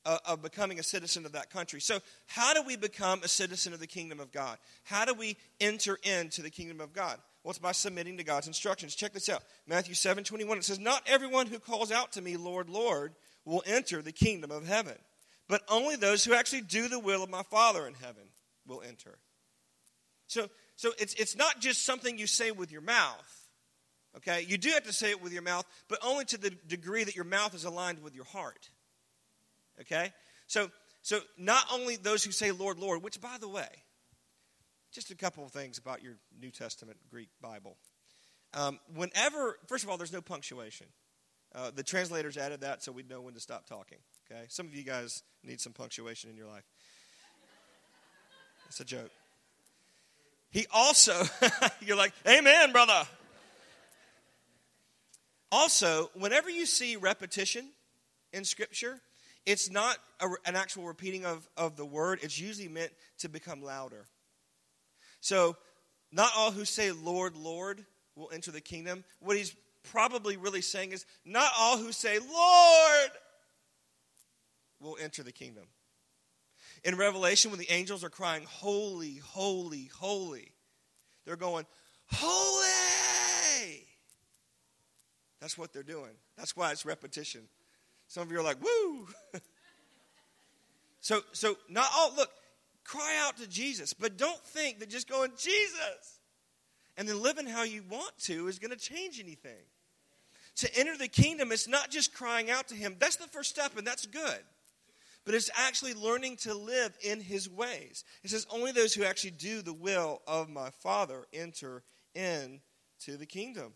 of, 0.04 0.18
of 0.24 0.42
becoming 0.42 0.80
a 0.80 0.82
citizen 0.82 1.24
of 1.26 1.30
that 1.30 1.48
country. 1.48 1.80
So 1.80 2.00
how 2.26 2.54
do 2.54 2.64
we 2.64 2.74
become 2.74 3.20
a 3.22 3.28
citizen 3.28 3.72
of 3.72 3.78
the 3.78 3.86
kingdom 3.86 4.18
of 4.18 4.32
God? 4.32 4.58
How 4.82 5.04
do 5.04 5.14
we 5.14 5.36
enter 5.60 5.96
into 6.02 6.42
the 6.42 6.50
kingdom 6.50 6.80
of 6.80 6.92
God? 6.92 7.16
Well, 7.44 7.50
it's 7.50 7.60
by 7.60 7.70
submitting 7.70 8.16
to 8.16 8.24
God's 8.24 8.48
instructions. 8.48 8.96
Check 8.96 9.12
this 9.12 9.28
out. 9.28 9.44
Matthew 9.64 9.94
7, 9.94 10.24
21, 10.24 10.58
it 10.58 10.64
says, 10.64 10.80
Not 10.80 11.04
everyone 11.06 11.46
who 11.46 11.60
calls 11.60 11.92
out 11.92 12.10
to 12.14 12.20
me, 12.20 12.36
Lord, 12.36 12.68
Lord, 12.68 13.14
will 13.44 13.62
enter 13.64 14.02
the 14.02 14.10
kingdom 14.10 14.50
of 14.50 14.66
heaven. 14.66 14.96
But 15.46 15.62
only 15.68 15.94
those 15.94 16.24
who 16.24 16.34
actually 16.34 16.62
do 16.62 16.88
the 16.88 16.98
will 16.98 17.22
of 17.22 17.30
my 17.30 17.44
Father 17.44 17.86
in 17.86 17.94
heaven 17.94 18.24
will 18.66 18.82
enter. 18.86 19.18
So, 20.26 20.48
so 20.76 20.92
it's, 20.98 21.14
it's 21.14 21.36
not 21.36 21.60
just 21.60 21.84
something 21.84 22.18
you 22.18 22.26
say 22.26 22.50
with 22.50 22.70
your 22.70 22.82
mouth. 22.82 23.48
Okay? 24.16 24.44
You 24.46 24.58
do 24.58 24.70
have 24.70 24.84
to 24.84 24.92
say 24.92 25.10
it 25.10 25.22
with 25.22 25.32
your 25.32 25.42
mouth, 25.42 25.66
but 25.88 25.98
only 26.04 26.24
to 26.26 26.38
the 26.38 26.50
degree 26.50 27.04
that 27.04 27.16
your 27.16 27.24
mouth 27.24 27.54
is 27.54 27.64
aligned 27.64 28.02
with 28.02 28.14
your 28.14 28.24
heart. 28.24 28.70
Okay? 29.80 30.12
So, 30.46 30.70
so 31.02 31.20
not 31.38 31.64
only 31.72 31.96
those 31.96 32.24
who 32.24 32.32
say, 32.32 32.52
Lord, 32.52 32.78
Lord, 32.78 33.02
which, 33.02 33.20
by 33.20 33.36
the 33.40 33.48
way, 33.48 33.68
just 34.92 35.10
a 35.10 35.16
couple 35.16 35.44
of 35.44 35.52
things 35.52 35.78
about 35.78 36.02
your 36.02 36.14
New 36.40 36.50
Testament 36.50 36.98
Greek 37.10 37.28
Bible. 37.40 37.76
Um, 38.54 38.80
whenever, 38.94 39.58
first 39.68 39.84
of 39.84 39.90
all, 39.90 39.96
there's 39.96 40.12
no 40.12 40.20
punctuation. 40.20 40.88
Uh, 41.54 41.70
the 41.74 41.82
translators 41.82 42.36
added 42.36 42.60
that 42.60 42.82
so 42.82 42.92
we'd 42.92 43.08
know 43.08 43.20
when 43.20 43.34
to 43.34 43.40
stop 43.40 43.66
talking. 43.66 43.98
Okay, 44.30 44.42
some 44.48 44.66
of 44.66 44.74
you 44.74 44.84
guys 44.84 45.22
need 45.42 45.60
some 45.60 45.72
punctuation 45.72 46.30
in 46.30 46.36
your 46.36 46.46
life. 46.46 46.64
It's 48.70 48.78
a 48.78 48.84
joke. 48.84 49.10
He 50.50 50.64
also, 50.72 51.24
you're 51.80 51.96
like, 51.96 52.12
Amen, 52.26 52.70
brother. 52.70 53.02
Also, 55.50 56.08
whenever 56.14 56.48
you 56.48 56.66
see 56.66 56.94
repetition 56.94 57.68
in 58.32 58.44
Scripture, 58.44 59.00
it's 59.44 59.68
not 59.68 59.96
a, 60.20 60.28
an 60.46 60.54
actual 60.54 60.86
repeating 60.86 61.26
of, 61.26 61.48
of 61.56 61.74
the 61.74 61.84
word, 61.84 62.20
it's 62.22 62.38
usually 62.38 62.68
meant 62.68 62.92
to 63.18 63.28
become 63.28 63.60
louder. 63.60 64.06
So, 65.20 65.56
not 66.12 66.30
all 66.36 66.52
who 66.52 66.64
say, 66.64 66.92
Lord, 66.92 67.36
Lord, 67.36 67.84
will 68.14 68.30
enter 68.32 68.52
the 68.52 68.60
kingdom. 68.60 69.02
What 69.18 69.36
he's 69.36 69.52
probably 69.90 70.36
really 70.36 70.60
saying 70.60 70.92
is 70.92 71.06
not 71.24 71.50
all 71.58 71.76
who 71.76 71.90
say, 71.90 72.20
Lord, 72.20 73.10
will 74.78 74.96
enter 75.00 75.24
the 75.24 75.32
kingdom. 75.32 75.64
In 76.84 76.96
Revelation, 76.96 77.50
when 77.50 77.60
the 77.60 77.70
angels 77.70 78.02
are 78.04 78.10
crying, 78.10 78.44
Holy, 78.48 79.16
holy, 79.16 79.90
holy, 79.98 80.52
they're 81.24 81.36
going, 81.36 81.66
Holy! 82.06 82.66
That's 85.40 85.56
what 85.56 85.72
they're 85.72 85.82
doing. 85.82 86.12
That's 86.36 86.56
why 86.56 86.72
it's 86.72 86.84
repetition. 86.84 87.42
Some 88.08 88.22
of 88.24 88.32
you 88.32 88.38
are 88.38 88.42
like, 88.42 88.62
Woo! 88.62 89.08
so, 91.00 91.20
so 91.32 91.56
not 91.68 91.88
all, 91.94 92.12
look, 92.16 92.30
cry 92.84 93.16
out 93.20 93.36
to 93.38 93.48
Jesus, 93.48 93.92
but 93.92 94.16
don't 94.16 94.40
think 94.44 94.80
that 94.80 94.88
just 94.88 95.08
going, 95.08 95.32
Jesus! 95.38 96.20
and 97.00 97.08
then 97.08 97.22
living 97.22 97.46
how 97.46 97.62
you 97.62 97.82
want 97.88 98.12
to 98.18 98.46
is 98.46 98.58
going 98.58 98.70
to 98.70 98.76
change 98.76 99.18
anything. 99.18 99.64
To 100.56 100.78
enter 100.78 100.98
the 100.98 101.08
kingdom, 101.08 101.50
it's 101.50 101.66
not 101.66 101.90
just 101.90 102.12
crying 102.12 102.50
out 102.50 102.68
to 102.68 102.74
Him. 102.74 102.96
That's 102.98 103.16
the 103.16 103.26
first 103.26 103.48
step, 103.48 103.78
and 103.78 103.86
that's 103.86 104.04
good. 104.04 104.40
But 105.24 105.34
it's 105.34 105.50
actually 105.54 105.94
learning 105.94 106.36
to 106.38 106.54
live 106.54 106.96
in 107.02 107.20
His 107.20 107.48
ways. 107.48 108.04
It 108.22 108.30
says, 108.30 108.46
Only 108.50 108.72
those 108.72 108.94
who 108.94 109.04
actually 109.04 109.32
do 109.32 109.62
the 109.62 109.72
will 109.72 110.22
of 110.26 110.48
my 110.48 110.70
Father 110.82 111.26
enter 111.32 111.82
into 112.14 113.16
the 113.16 113.26
kingdom. 113.26 113.74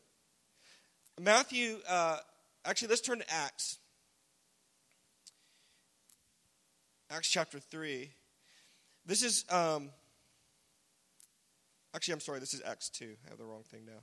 Matthew, 1.21 1.79
uh, 1.89 2.19
actually, 2.65 2.89
let's 2.89 3.03
turn 3.03 3.19
to 3.19 3.33
Acts. 3.33 3.79
Acts 7.11 7.29
chapter 7.31 7.61
3. 7.61 8.11
This 9.07 9.23
is. 9.23 9.45
Um, 9.51 9.91
Actually, 11.95 12.15
I'm 12.15 12.21
sorry, 12.21 12.41
this 12.41 12.55
is 12.55 12.63
Acts 12.67 12.89
2. 12.89 13.15
I 13.25 13.29
have 13.29 13.39
the 13.39 13.45
wrong 13.45 13.63
thing 13.71 13.83
now. 13.87 14.03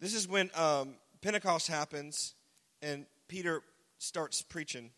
This 0.00 0.14
is 0.14 0.28
when 0.28 0.50
um, 0.54 0.94
Pentecost 1.20 1.66
happens 1.66 2.34
and 2.80 3.06
Peter 3.26 3.62
starts 3.98 4.40
preaching. 4.40 4.90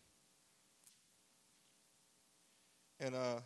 And 3.01 3.15
uh, 3.15 3.39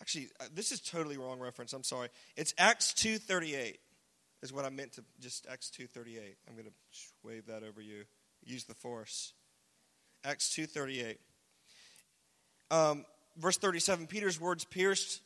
actually, 0.00 0.30
uh, 0.40 0.46
this 0.54 0.72
is 0.72 0.80
totally 0.80 1.18
wrong 1.18 1.38
reference. 1.38 1.74
I'm 1.74 1.84
sorry. 1.84 2.08
It's 2.34 2.54
Acts 2.56 2.94
2:38 2.94 3.76
is 4.42 4.54
what 4.54 4.64
I 4.64 4.70
meant 4.70 4.92
to 4.92 5.04
just 5.20 5.46
Acts 5.50 5.70
2:38. 5.70 6.36
I'm 6.48 6.54
going 6.54 6.64
to 6.64 6.72
wave 7.22 7.46
that 7.46 7.62
over 7.62 7.82
you. 7.82 8.04
Use 8.42 8.64
the 8.64 8.74
force. 8.74 9.34
Acts 10.24 10.48
2:38. 10.56 11.18
Um, 12.70 13.04
verse 13.36 13.58
37, 13.58 14.06
Peter's 14.06 14.40
words 14.40 14.64
pierced 14.64 15.20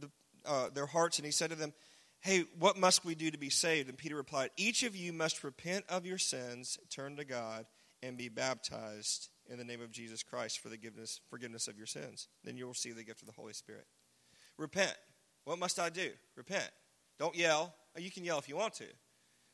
the, 0.00 0.10
uh, 0.46 0.70
their 0.70 0.86
hearts, 0.86 1.18
and 1.18 1.26
he 1.26 1.30
said 1.30 1.50
to 1.50 1.56
them, 1.56 1.74
Hey, 2.20 2.46
what 2.58 2.76
must 2.76 3.04
we 3.04 3.14
do 3.14 3.30
to 3.30 3.38
be 3.38 3.50
saved? 3.50 3.88
And 3.88 3.98
Peter 3.98 4.16
replied, 4.16 4.50
Each 4.56 4.82
of 4.82 4.96
you 4.96 5.12
must 5.12 5.44
repent 5.44 5.84
of 5.88 6.06
your 6.06 6.18
sins, 6.18 6.78
turn 6.90 7.16
to 7.16 7.24
God, 7.24 7.66
and 8.02 8.16
be 8.16 8.30
baptized 8.30 9.28
in 9.50 9.58
the 9.58 9.64
name 9.64 9.80
of 9.80 9.90
Jesus 9.90 10.22
Christ 10.22 10.58
for 10.58 10.68
forgiveness, 10.68 11.20
forgiveness 11.30 11.68
of 11.68 11.76
your 11.76 11.86
sins. 11.86 12.28
Then 12.44 12.56
you 12.56 12.64
will 12.64 12.72
receive 12.72 12.96
the 12.96 13.04
gift 13.04 13.22
of 13.22 13.26
the 13.26 13.34
Holy 13.34 13.52
Spirit. 13.52 13.86
Repent. 14.58 14.94
What 15.44 15.58
must 15.58 15.78
I 15.78 15.90
do? 15.90 16.10
Repent. 16.34 16.70
Don't 17.18 17.36
yell. 17.36 17.74
Uh, 17.96 18.00
you 18.00 18.10
can 18.10 18.24
yell 18.24 18.38
if 18.38 18.48
you 18.48 18.56
want 18.56 18.74
to. 18.74 18.86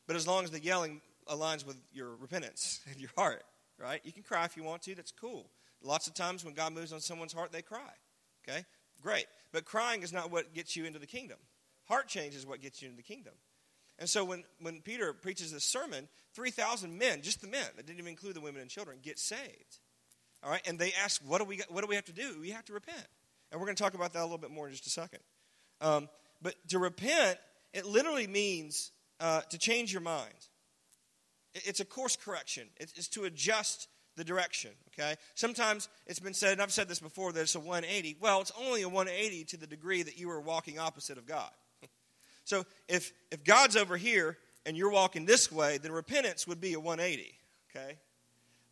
But 0.07 0.15
as 0.15 0.27
long 0.27 0.43
as 0.43 0.51
the 0.51 0.59
yelling 0.59 1.01
aligns 1.29 1.65
with 1.65 1.77
your 1.93 2.15
repentance 2.15 2.81
and 2.91 2.99
your 2.99 3.11
heart, 3.15 3.43
right? 3.79 4.01
You 4.03 4.11
can 4.11 4.23
cry 4.23 4.45
if 4.45 4.57
you 4.57 4.63
want 4.63 4.81
to. 4.83 4.95
That's 4.95 5.11
cool. 5.11 5.49
Lots 5.81 6.07
of 6.07 6.13
times 6.13 6.43
when 6.45 6.53
God 6.53 6.73
moves 6.73 6.93
on 6.93 6.99
someone's 6.99 7.33
heart, 7.33 7.51
they 7.51 7.61
cry. 7.61 7.91
Okay? 8.47 8.65
Great. 9.01 9.25
But 9.51 9.65
crying 9.65 10.01
is 10.01 10.13
not 10.13 10.31
what 10.31 10.53
gets 10.53 10.75
you 10.75 10.85
into 10.85 10.99
the 10.99 11.07
kingdom. 11.07 11.37
Heart 11.85 12.07
change 12.07 12.35
is 12.35 12.45
what 12.45 12.61
gets 12.61 12.81
you 12.81 12.87
into 12.87 12.97
the 12.97 13.03
kingdom. 13.03 13.33
And 13.99 14.09
so 14.09 14.25
when, 14.25 14.43
when 14.59 14.81
Peter 14.81 15.13
preaches 15.13 15.51
this 15.51 15.63
sermon, 15.63 16.07
3,000 16.33 16.97
men, 16.97 17.21
just 17.21 17.41
the 17.41 17.47
men, 17.47 17.65
that 17.75 17.85
didn't 17.85 17.99
even 17.99 18.09
include 18.09 18.35
the 18.35 18.41
women 18.41 18.61
and 18.61 18.69
children, 18.69 18.97
get 19.01 19.19
saved. 19.19 19.79
All 20.43 20.49
right? 20.49 20.61
And 20.67 20.79
they 20.79 20.93
ask, 21.03 21.21
what 21.25 21.39
do 21.39 21.45
we, 21.45 21.61
what 21.69 21.81
do 21.81 21.87
we 21.87 21.95
have 21.95 22.05
to 22.05 22.13
do? 22.13 22.37
We 22.41 22.51
have 22.51 22.65
to 22.65 22.73
repent. 22.73 23.07
And 23.51 23.61
we're 23.61 23.67
going 23.67 23.75
to 23.75 23.83
talk 23.83 23.93
about 23.93 24.13
that 24.13 24.21
a 24.21 24.23
little 24.23 24.37
bit 24.37 24.51
more 24.51 24.67
in 24.67 24.73
just 24.73 24.87
a 24.87 24.89
second. 24.89 25.19
Um, 25.79 26.09
but 26.41 26.55
to 26.69 26.79
repent, 26.79 27.37
it 27.73 27.85
literally 27.85 28.27
means 28.27 28.91
uh, 29.19 29.41
to 29.49 29.57
change 29.57 29.91
your 29.91 30.01
mind. 30.01 30.33
It's 31.53 31.79
a 31.79 31.85
course 31.85 32.15
correction, 32.15 32.67
it's 32.79 33.07
to 33.09 33.25
adjust 33.25 33.87
the 34.15 34.23
direction, 34.23 34.71
okay? 34.93 35.15
Sometimes 35.35 35.89
it's 36.05 36.19
been 36.19 36.33
said, 36.33 36.53
and 36.53 36.61
I've 36.61 36.71
said 36.71 36.87
this 36.87 36.99
before, 36.99 37.31
that 37.31 37.41
it's 37.41 37.55
a 37.55 37.59
180. 37.59 38.17
Well, 38.19 38.41
it's 38.41 38.51
only 38.59 38.81
a 38.83 38.89
180 38.89 39.43
to 39.45 39.57
the 39.57 39.67
degree 39.67 40.03
that 40.03 40.17
you 40.17 40.29
are 40.29 40.41
walking 40.41 40.77
opposite 40.79 41.17
of 41.17 41.25
God. 41.25 41.49
So 42.45 42.65
if, 42.87 43.11
if 43.31 43.43
God's 43.43 43.75
over 43.75 43.97
here 43.97 44.37
and 44.65 44.77
you're 44.77 44.91
walking 44.91 45.25
this 45.25 45.51
way, 45.51 45.77
then 45.77 45.91
repentance 45.91 46.47
would 46.47 46.61
be 46.61 46.73
a 46.73 46.79
180, 46.79 47.33
okay? 47.69 47.97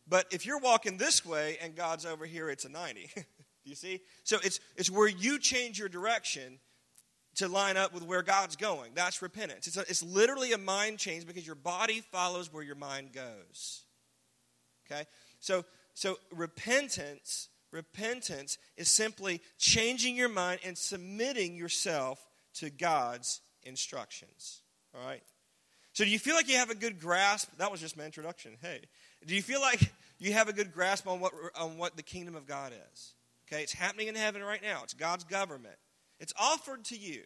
But 0.08 0.26
if 0.30 0.44
you're 0.46 0.58
walking 0.58 0.96
this 0.96 1.24
way 1.24 1.58
and 1.62 1.74
God's 1.74 2.04
over 2.04 2.26
here, 2.26 2.50
it's 2.50 2.64
a 2.64 2.68
90. 2.68 3.10
you 3.64 3.74
see? 3.74 4.00
So 4.24 4.38
it's, 4.42 4.60
it's 4.76 4.90
where 4.90 5.08
you 5.08 5.38
change 5.38 5.78
your 5.78 5.88
direction 5.88 6.58
to 7.36 7.48
line 7.48 7.76
up 7.76 7.94
with 7.94 8.02
where 8.02 8.22
God's 8.22 8.56
going. 8.56 8.92
That's 8.94 9.22
repentance. 9.22 9.66
It's, 9.66 9.76
a, 9.76 9.80
it's 9.82 10.02
literally 10.02 10.52
a 10.52 10.58
mind 10.58 10.98
change 10.98 11.26
because 11.26 11.46
your 11.46 11.54
body 11.54 12.00
follows 12.00 12.52
where 12.52 12.62
your 12.62 12.74
mind 12.74 13.12
goes. 13.12 13.84
Okay? 14.86 15.06
So, 15.40 15.64
so 15.94 16.18
repentance, 16.30 17.48
repentance 17.70 18.58
is 18.76 18.88
simply 18.88 19.40
changing 19.58 20.16
your 20.16 20.28
mind 20.28 20.60
and 20.64 20.76
submitting 20.76 21.56
yourself 21.56 22.22
to 22.54 22.68
God's 22.68 23.40
instructions. 23.64 24.60
All 24.94 25.06
right? 25.06 25.22
So 25.92 26.04
do 26.04 26.10
you 26.10 26.18
feel 26.18 26.34
like 26.34 26.48
you 26.48 26.56
have 26.56 26.70
a 26.70 26.74
good 26.74 26.98
grasp? 26.98 27.50
That 27.58 27.70
was 27.70 27.80
just 27.80 27.96
my 27.96 28.04
introduction. 28.04 28.52
Hey. 28.60 28.80
Do 29.26 29.34
you 29.34 29.42
feel 29.42 29.60
like 29.60 29.92
you 30.18 30.32
have 30.32 30.48
a 30.48 30.52
good 30.52 30.72
grasp 30.72 31.06
on 31.06 31.20
what, 31.20 31.32
on 31.54 31.78
what 31.78 31.96
the 31.96 32.02
kingdom 32.02 32.34
of 32.34 32.46
God 32.46 32.72
is? 32.92 33.14
Okay, 33.46 33.62
it's 33.62 33.72
happening 33.72 34.08
in 34.08 34.14
heaven 34.14 34.42
right 34.42 34.62
now. 34.62 34.80
It's 34.82 34.94
God's 34.94 35.24
government. 35.24 35.76
It's 36.18 36.32
offered 36.40 36.84
to 36.86 36.96
you. 36.96 37.22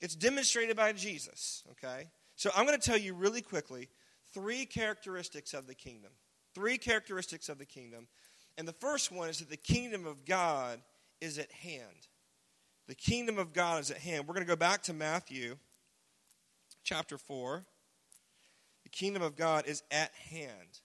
It's 0.00 0.14
demonstrated 0.14 0.76
by 0.76 0.92
Jesus, 0.92 1.62
okay? 1.70 2.08
So 2.36 2.50
I'm 2.56 2.66
going 2.66 2.78
to 2.78 2.84
tell 2.84 2.98
you 2.98 3.14
really 3.14 3.40
quickly 3.40 3.88
three 4.34 4.66
characteristics 4.66 5.54
of 5.54 5.66
the 5.66 5.74
kingdom. 5.74 6.10
Three 6.54 6.76
characteristics 6.76 7.48
of 7.48 7.58
the 7.58 7.64
kingdom. 7.64 8.08
And 8.58 8.68
the 8.68 8.72
first 8.72 9.10
one 9.10 9.28
is 9.28 9.38
that 9.38 9.48
the 9.48 9.56
kingdom 9.56 10.06
of 10.06 10.24
God 10.24 10.80
is 11.20 11.38
at 11.38 11.52
hand. 11.52 12.08
The 12.88 12.94
kingdom 12.94 13.38
of 13.38 13.52
God 13.52 13.80
is 13.80 13.90
at 13.90 13.98
hand. 13.98 14.26
We're 14.26 14.34
going 14.34 14.46
to 14.46 14.50
go 14.50 14.56
back 14.56 14.82
to 14.84 14.92
Matthew 14.92 15.56
chapter 16.82 17.16
4. 17.16 17.64
The 18.82 18.88
kingdom 18.88 19.22
of 19.22 19.36
God 19.36 19.66
is 19.66 19.82
at 19.90 20.12
hand. 20.30 20.80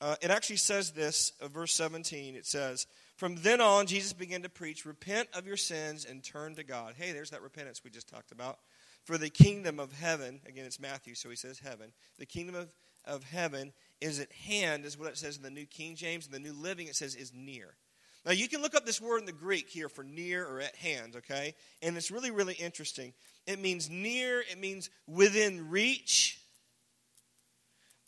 Uh, 0.00 0.16
it 0.22 0.30
actually 0.30 0.56
says 0.56 0.92
this, 0.92 1.32
uh, 1.40 1.48
verse 1.48 1.74
17. 1.74 2.34
It 2.34 2.46
says, 2.46 2.86
From 3.16 3.36
then 3.36 3.60
on, 3.60 3.86
Jesus 3.86 4.12
began 4.12 4.42
to 4.42 4.48
preach, 4.48 4.86
Repent 4.86 5.28
of 5.34 5.46
your 5.46 5.56
sins 5.56 6.06
and 6.08 6.22
turn 6.22 6.54
to 6.54 6.64
God. 6.64 6.94
Hey, 6.96 7.12
there's 7.12 7.30
that 7.30 7.42
repentance 7.42 7.82
we 7.84 7.90
just 7.90 8.08
talked 8.08 8.32
about. 8.32 8.58
For 9.04 9.18
the 9.18 9.30
kingdom 9.30 9.80
of 9.80 9.92
heaven, 9.92 10.40
again, 10.46 10.64
it's 10.64 10.80
Matthew, 10.80 11.14
so 11.14 11.28
he 11.28 11.36
says 11.36 11.58
heaven. 11.58 11.92
The 12.18 12.26
kingdom 12.26 12.54
of, 12.54 12.68
of 13.04 13.24
heaven 13.24 13.72
is 14.00 14.20
at 14.20 14.32
hand, 14.32 14.84
is 14.84 14.98
what 14.98 15.08
it 15.08 15.18
says 15.18 15.36
in 15.36 15.42
the 15.42 15.50
New 15.50 15.66
King 15.66 15.96
James. 15.96 16.26
In 16.26 16.32
the 16.32 16.38
New 16.38 16.52
Living, 16.52 16.86
it 16.86 16.96
says 16.96 17.14
is 17.14 17.32
near. 17.34 17.74
Now, 18.24 18.32
you 18.32 18.48
can 18.48 18.60
look 18.60 18.74
up 18.74 18.84
this 18.84 19.00
word 19.00 19.18
in 19.18 19.24
the 19.24 19.32
Greek 19.32 19.68
here 19.68 19.88
for 19.88 20.04
near 20.04 20.46
or 20.46 20.60
at 20.60 20.76
hand, 20.76 21.16
okay? 21.16 21.54
And 21.80 21.96
it's 21.96 22.10
really, 22.10 22.30
really 22.30 22.54
interesting. 22.54 23.14
It 23.46 23.58
means 23.58 23.88
near, 23.88 24.40
it 24.40 24.58
means 24.58 24.90
within 25.06 25.70
reach, 25.70 26.38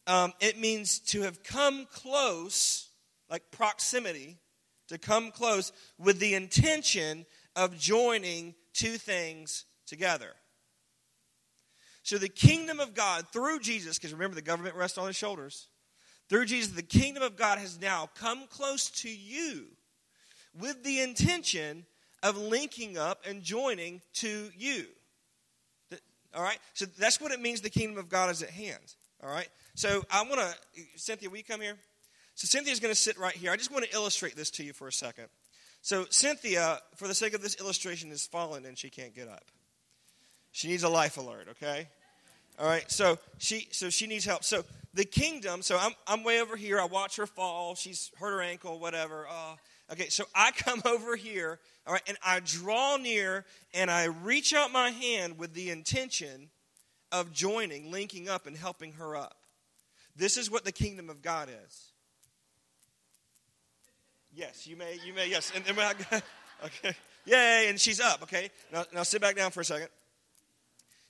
um, 0.06 0.34
it 0.40 0.58
means 0.58 0.98
to 0.98 1.22
have 1.22 1.42
come 1.42 1.86
close, 1.90 2.90
like 3.30 3.50
proximity, 3.50 4.36
to 4.88 4.98
come 4.98 5.30
close 5.30 5.72
with 5.98 6.18
the 6.18 6.34
intention 6.34 7.24
of 7.56 7.78
joining 7.78 8.54
two 8.74 8.98
things 8.98 9.64
together. 9.86 10.32
So 12.02 12.18
the 12.18 12.28
kingdom 12.28 12.80
of 12.80 12.94
God 12.94 13.28
through 13.32 13.60
Jesus, 13.60 13.96
because 13.96 14.12
remember 14.12 14.34
the 14.34 14.42
government 14.42 14.74
rests 14.74 14.98
on 14.98 15.06
his 15.06 15.16
shoulders, 15.16 15.68
through 16.28 16.46
Jesus, 16.46 16.72
the 16.72 16.82
kingdom 16.82 17.22
of 17.22 17.36
God 17.36 17.58
has 17.58 17.80
now 17.80 18.10
come 18.14 18.46
close 18.48 18.90
to 19.02 19.08
you 19.08 19.68
with 20.58 20.82
the 20.84 21.00
intention 21.00 21.84
of 22.22 22.36
linking 22.36 22.98
up 22.98 23.24
and 23.28 23.42
joining 23.42 24.00
to 24.14 24.50
you. 24.56 24.86
All 26.34 26.42
right? 26.42 26.58
So 26.74 26.86
that's 26.98 27.20
what 27.20 27.32
it 27.32 27.40
means 27.40 27.60
the 27.60 27.70
kingdom 27.70 27.98
of 27.98 28.08
God 28.08 28.30
is 28.30 28.42
at 28.42 28.50
hand. 28.50 28.94
All 29.22 29.30
right? 29.30 29.48
So 29.74 30.04
I 30.10 30.22
want 30.22 30.40
to, 30.40 30.82
Cynthia, 30.96 31.28
will 31.30 31.38
you 31.38 31.44
come 31.44 31.60
here? 31.60 31.76
So 32.34 32.46
Cynthia's 32.46 32.80
going 32.80 32.94
to 32.94 33.00
sit 33.00 33.18
right 33.18 33.34
here. 33.34 33.50
I 33.50 33.56
just 33.56 33.70
want 33.70 33.84
to 33.84 33.94
illustrate 33.94 34.36
this 34.36 34.50
to 34.52 34.64
you 34.64 34.72
for 34.72 34.88
a 34.88 34.92
second. 34.92 35.26
So 35.82 36.06
Cynthia, 36.10 36.80
for 36.96 37.08
the 37.08 37.14
sake 37.14 37.34
of 37.34 37.42
this 37.42 37.60
illustration, 37.60 38.10
is 38.10 38.26
fallen 38.26 38.64
and 38.64 38.78
she 38.78 38.88
can't 38.88 39.14
get 39.14 39.28
up. 39.28 39.44
She 40.52 40.68
needs 40.68 40.82
a 40.82 40.88
life 40.88 41.16
alert, 41.16 41.48
okay? 41.50 41.88
All 42.58 42.66
right, 42.66 42.88
so 42.90 43.18
she 43.38 43.68
so 43.72 43.88
she 43.88 44.06
needs 44.06 44.26
help. 44.26 44.44
So 44.44 44.62
the 44.92 45.06
kingdom, 45.06 45.62
so 45.62 45.78
I'm 45.80 45.92
I'm 46.06 46.22
way 46.22 46.40
over 46.40 46.54
here. 46.54 46.78
I 46.78 46.84
watch 46.84 47.16
her 47.16 47.26
fall. 47.26 47.74
She's 47.74 48.10
hurt 48.20 48.32
her 48.32 48.42
ankle, 48.42 48.78
whatever. 48.78 49.26
Oh, 49.28 49.56
okay, 49.92 50.08
so 50.08 50.24
I 50.34 50.50
come 50.56 50.82
over 50.84 51.16
here, 51.16 51.58
all 51.86 51.92
right, 51.92 52.02
and 52.06 52.18
I 52.24 52.40
draw 52.40 52.96
near 52.96 53.44
and 53.74 53.90
I 53.90 54.04
reach 54.04 54.54
out 54.54 54.72
my 54.72 54.90
hand 54.90 55.38
with 55.38 55.54
the 55.54 55.70
intention 55.70 56.48
of 57.10 57.32
joining, 57.32 57.90
linking 57.90 58.28
up, 58.28 58.46
and 58.46 58.56
helping 58.56 58.92
her 58.92 59.14
up. 59.16 59.36
This 60.16 60.36
is 60.36 60.50
what 60.50 60.64
the 60.64 60.72
kingdom 60.72 61.10
of 61.10 61.22
God 61.22 61.48
is. 61.66 61.92
Yes, 64.34 64.66
you 64.66 64.76
may, 64.76 64.98
you 65.04 65.12
may, 65.12 65.28
yes. 65.28 65.52
And, 65.54 65.64
and 65.68 65.78
okay. 66.64 66.96
Yay, 67.24 67.68
and 67.68 67.78
she's 67.78 68.00
up, 68.00 68.22
okay? 68.22 68.50
Now, 68.72 68.84
now 68.92 69.02
sit 69.02 69.20
back 69.20 69.36
down 69.36 69.50
for 69.50 69.60
a 69.60 69.64
second. 69.64 69.88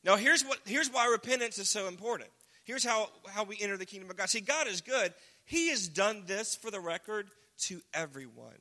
Now 0.04 0.16
here's 0.16 0.42
what 0.42 0.59
here's 0.64 0.90
why 0.90 1.06
repentance 1.06 1.59
is 1.59 1.70
so 1.70 1.87
important. 1.87 2.28
Here's 2.64 2.85
how, 2.85 3.09
how 3.28 3.44
we 3.44 3.56
enter 3.61 3.76
the 3.76 3.87
kingdom 3.87 4.11
of 4.11 4.16
God. 4.16 4.28
See, 4.28 4.40
God 4.40 4.68
is 4.68 4.80
good. 4.80 5.12
He 5.44 5.70
has 5.70 5.88
done 5.88 6.24
this 6.26 6.54
for 6.54 6.70
the 6.70 6.80
record 6.80 7.28
to 7.62 7.80
everyone. 7.92 8.59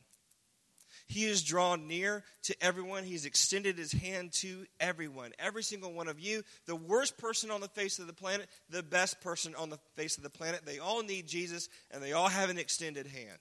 He 1.11 1.25
has 1.25 1.43
drawn 1.43 1.89
near 1.89 2.23
to 2.43 2.55
everyone. 2.63 3.03
He's 3.03 3.25
extended 3.25 3.77
his 3.77 3.91
hand 3.91 4.31
to 4.35 4.65
everyone. 4.79 5.33
Every 5.39 5.61
single 5.61 5.91
one 5.91 6.07
of 6.07 6.21
you, 6.21 6.41
the 6.67 6.75
worst 6.77 7.17
person 7.17 7.51
on 7.51 7.59
the 7.59 7.67
face 7.67 7.99
of 7.99 8.07
the 8.07 8.13
planet, 8.13 8.47
the 8.69 8.81
best 8.81 9.19
person 9.19 9.53
on 9.55 9.69
the 9.69 9.77
face 9.95 10.15
of 10.15 10.23
the 10.23 10.29
planet. 10.29 10.61
They 10.65 10.79
all 10.79 11.03
need 11.03 11.27
Jesus 11.27 11.67
and 11.91 12.01
they 12.01 12.13
all 12.13 12.29
have 12.29 12.49
an 12.49 12.57
extended 12.57 13.07
hand. 13.07 13.39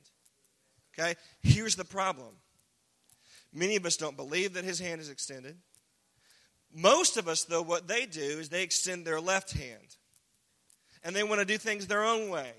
Okay? 0.99 1.15
Here's 1.45 1.77
the 1.77 1.85
problem 1.85 2.35
many 3.53 3.77
of 3.77 3.87
us 3.87 3.97
don't 3.97 4.17
believe 4.17 4.55
that 4.55 4.65
his 4.65 4.81
hand 4.81 5.01
is 5.01 5.09
extended. 5.09 5.57
Most 6.75 7.17
of 7.17 7.29
us, 7.29 7.45
though, 7.45 7.63
what 7.63 7.87
they 7.87 8.05
do 8.05 8.21
is 8.21 8.49
they 8.49 8.65
extend 8.65 9.07
their 9.07 9.21
left 9.21 9.53
hand 9.53 9.95
and 11.05 11.15
they 11.15 11.23
want 11.23 11.39
to 11.39 11.45
do 11.45 11.57
things 11.57 11.87
their 11.87 12.05
own 12.05 12.31
way 12.31 12.51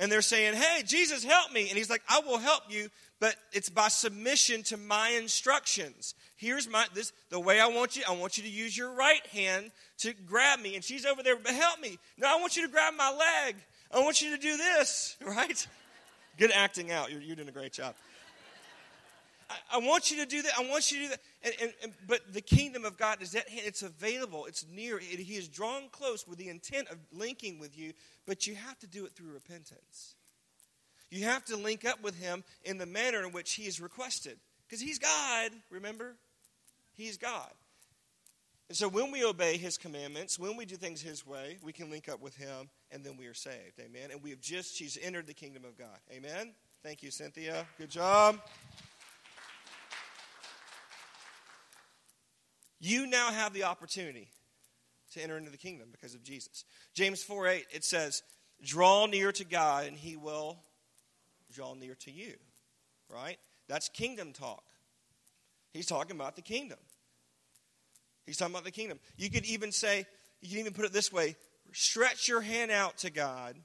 and 0.00 0.10
they're 0.10 0.22
saying, 0.22 0.54
Hey, 0.54 0.82
Jesus, 0.84 1.22
help 1.22 1.52
me. 1.52 1.68
And 1.68 1.78
he's 1.78 1.90
like, 1.90 2.02
I 2.08 2.20
will 2.26 2.38
help 2.38 2.62
you, 2.68 2.88
but 3.20 3.36
it's 3.52 3.68
by 3.68 3.88
submission 3.88 4.64
to 4.64 4.76
my 4.76 5.10
instructions. 5.10 6.14
Here's 6.36 6.68
my 6.68 6.86
this 6.94 7.12
the 7.28 7.38
way 7.38 7.60
I 7.60 7.66
want 7.66 7.96
you. 7.96 8.02
I 8.08 8.12
want 8.12 8.38
you 8.38 8.42
to 8.42 8.48
use 8.48 8.76
your 8.76 8.92
right 8.94 9.24
hand 9.26 9.70
to 9.98 10.14
grab 10.26 10.58
me. 10.58 10.74
And 10.74 10.82
she's 10.82 11.04
over 11.04 11.22
there, 11.22 11.36
but 11.36 11.52
help 11.52 11.80
me. 11.80 11.98
No, 12.16 12.26
I 12.26 12.40
want 12.40 12.56
you 12.56 12.66
to 12.66 12.72
grab 12.72 12.94
my 12.96 13.10
leg. 13.10 13.56
I 13.92 14.00
want 14.00 14.22
you 14.22 14.34
to 14.34 14.40
do 14.40 14.56
this, 14.56 15.16
right? 15.24 15.66
Good 16.38 16.50
acting 16.52 16.90
out. 16.90 17.12
You're, 17.12 17.20
you're 17.20 17.36
doing 17.36 17.48
a 17.48 17.52
great 17.52 17.72
job. 17.72 17.94
I, 19.50 19.76
I, 19.76 19.78
want 19.78 20.10
you 20.10 20.18
to 20.18 20.26
do 20.26 20.42
that. 20.42 20.52
I 20.58 20.68
want 20.68 20.90
you 20.90 20.98
to 20.98 21.02
do 21.04 21.08
that. 21.10 21.20
And, 21.42 21.54
and, 21.60 21.72
and, 21.82 21.92
but 22.06 22.32
the 22.32 22.40
kingdom 22.40 22.84
of 22.84 22.96
God 22.96 23.20
is 23.20 23.34
at 23.34 23.48
hand. 23.48 23.62
It's 23.66 23.82
available. 23.82 24.46
It's 24.46 24.64
near. 24.72 24.98
It, 24.98 25.18
he 25.18 25.34
is 25.34 25.48
drawn 25.48 25.88
close 25.90 26.26
with 26.26 26.38
the 26.38 26.48
intent 26.48 26.88
of 26.88 26.98
linking 27.12 27.58
with 27.58 27.76
you, 27.76 27.92
but 28.26 28.46
you 28.46 28.54
have 28.54 28.78
to 28.78 28.86
do 28.86 29.04
it 29.04 29.12
through 29.12 29.32
repentance. 29.32 30.14
You 31.10 31.24
have 31.24 31.44
to 31.46 31.56
link 31.56 31.84
up 31.84 32.02
with 32.02 32.20
him 32.20 32.44
in 32.64 32.78
the 32.78 32.86
manner 32.86 33.24
in 33.24 33.32
which 33.32 33.54
he 33.54 33.64
is 33.64 33.80
requested. 33.80 34.38
Because 34.66 34.80
he's 34.80 35.00
God, 35.00 35.50
remember? 35.68 36.14
He's 36.94 37.16
God. 37.16 37.50
And 38.68 38.76
so 38.76 38.88
when 38.88 39.10
we 39.10 39.24
obey 39.24 39.56
his 39.56 39.76
commandments, 39.76 40.38
when 40.38 40.56
we 40.56 40.64
do 40.64 40.76
things 40.76 41.02
his 41.02 41.26
way, 41.26 41.58
we 41.60 41.72
can 41.72 41.90
link 41.90 42.08
up 42.08 42.20
with 42.22 42.36
him 42.36 42.70
and 42.92 43.02
then 43.02 43.16
we 43.16 43.26
are 43.26 43.34
saved. 43.34 43.80
Amen. 43.80 44.10
And 44.12 44.22
we 44.22 44.30
have 44.30 44.40
just, 44.40 44.76
she's 44.76 44.96
entered 45.02 45.26
the 45.26 45.34
kingdom 45.34 45.64
of 45.64 45.76
God. 45.76 45.98
Amen. 46.12 46.52
Thank 46.84 47.02
you, 47.02 47.10
Cynthia. 47.10 47.66
Good 47.78 47.90
job. 47.90 48.38
You 52.80 53.06
now 53.06 53.30
have 53.30 53.52
the 53.52 53.64
opportunity 53.64 54.30
to 55.12 55.22
enter 55.22 55.36
into 55.36 55.50
the 55.50 55.58
kingdom 55.58 55.88
because 55.90 56.14
of 56.14 56.22
Jesus. 56.22 56.64
James 56.94 57.22
4 57.22 57.46
8, 57.46 57.66
it 57.72 57.84
says, 57.84 58.22
Draw 58.64 59.06
near 59.06 59.32
to 59.32 59.44
God, 59.44 59.86
and 59.86 59.96
he 59.96 60.16
will 60.16 60.58
draw 61.52 61.74
near 61.74 61.94
to 61.96 62.10
you. 62.10 62.34
Right? 63.08 63.38
That's 63.68 63.88
kingdom 63.88 64.32
talk. 64.32 64.64
He's 65.72 65.86
talking 65.86 66.16
about 66.16 66.36
the 66.36 66.42
kingdom. 66.42 66.78
He's 68.26 68.36
talking 68.36 68.54
about 68.54 68.64
the 68.64 68.70
kingdom. 68.70 68.98
You 69.16 69.30
could 69.30 69.44
even 69.44 69.72
say, 69.72 70.06
you 70.40 70.48
can 70.48 70.58
even 70.58 70.72
put 70.72 70.84
it 70.84 70.92
this 70.92 71.12
way 71.12 71.36
stretch 71.72 72.28
your 72.28 72.40
hand 72.40 72.70
out 72.70 72.98
to 72.98 73.10
God, 73.10 73.56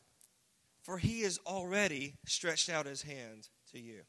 for 0.84 0.97
he 0.97 1.21
has 1.21 1.39
already 1.45 2.15
stretched 2.25 2.69
out 2.69 2.86
his 2.86 3.01
hand 3.01 3.47
to 3.71 3.80
you. 3.80 4.01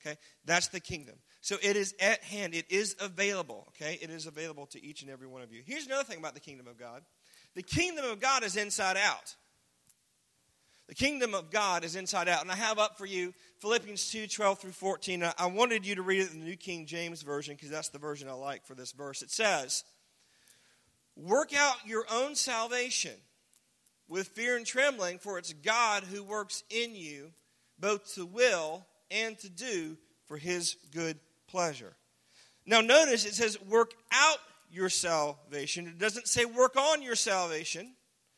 Okay? 0.00 0.16
That's 0.44 0.68
the 0.68 0.80
kingdom. 0.80 1.16
So 1.42 1.56
it 1.60 1.76
is 1.76 1.94
at 2.00 2.22
hand. 2.22 2.54
It 2.54 2.66
is 2.70 2.96
available. 3.00 3.66
Okay? 3.70 3.98
It 4.00 4.10
is 4.10 4.26
available 4.26 4.66
to 4.66 4.82
each 4.82 5.02
and 5.02 5.10
every 5.10 5.26
one 5.26 5.42
of 5.42 5.52
you. 5.52 5.60
Here's 5.66 5.86
another 5.86 6.04
thing 6.04 6.18
about 6.18 6.34
the 6.34 6.40
kingdom 6.40 6.66
of 6.66 6.78
God 6.78 7.02
the 7.54 7.62
kingdom 7.62 8.06
of 8.06 8.18
God 8.18 8.44
is 8.44 8.56
inside 8.56 8.96
out. 8.96 9.34
The 10.88 10.94
kingdom 10.94 11.34
of 11.34 11.50
God 11.50 11.84
is 11.84 11.96
inside 11.96 12.28
out. 12.28 12.42
And 12.42 12.50
I 12.50 12.54
have 12.54 12.78
up 12.78 12.96
for 12.96 13.06
you 13.06 13.34
Philippians 13.58 14.10
2 14.10 14.28
12 14.28 14.58
through 14.60 14.72
14. 14.72 15.24
I 15.36 15.46
wanted 15.46 15.84
you 15.84 15.96
to 15.96 16.02
read 16.02 16.20
it 16.20 16.32
in 16.32 16.40
the 16.40 16.46
New 16.46 16.56
King 16.56 16.86
James 16.86 17.22
Version 17.22 17.56
because 17.56 17.70
that's 17.70 17.88
the 17.88 17.98
version 17.98 18.28
I 18.28 18.32
like 18.32 18.64
for 18.64 18.74
this 18.74 18.92
verse. 18.92 19.20
It 19.20 19.30
says, 19.30 19.84
Work 21.16 21.54
out 21.54 21.76
your 21.84 22.04
own 22.10 22.36
salvation 22.36 23.14
with 24.08 24.28
fear 24.28 24.56
and 24.56 24.64
trembling, 24.64 25.18
for 25.18 25.38
it's 25.38 25.52
God 25.52 26.04
who 26.04 26.22
works 26.22 26.62
in 26.70 26.94
you 26.94 27.32
both 27.78 28.14
to 28.14 28.24
will 28.24 28.86
and 29.10 29.38
to 29.40 29.50
do 29.50 29.96
for 30.26 30.36
his 30.36 30.76
good 30.94 31.18
pleasure. 31.52 31.94
Now, 32.66 32.80
notice 32.80 33.24
it 33.24 33.34
says, 33.34 33.60
work 33.60 33.92
out 34.12 34.38
your 34.70 34.88
salvation. 34.88 35.86
It 35.86 35.98
doesn't 35.98 36.26
say 36.26 36.44
work 36.46 36.76
on 36.76 37.02
your 37.02 37.14
salvation, 37.14 37.94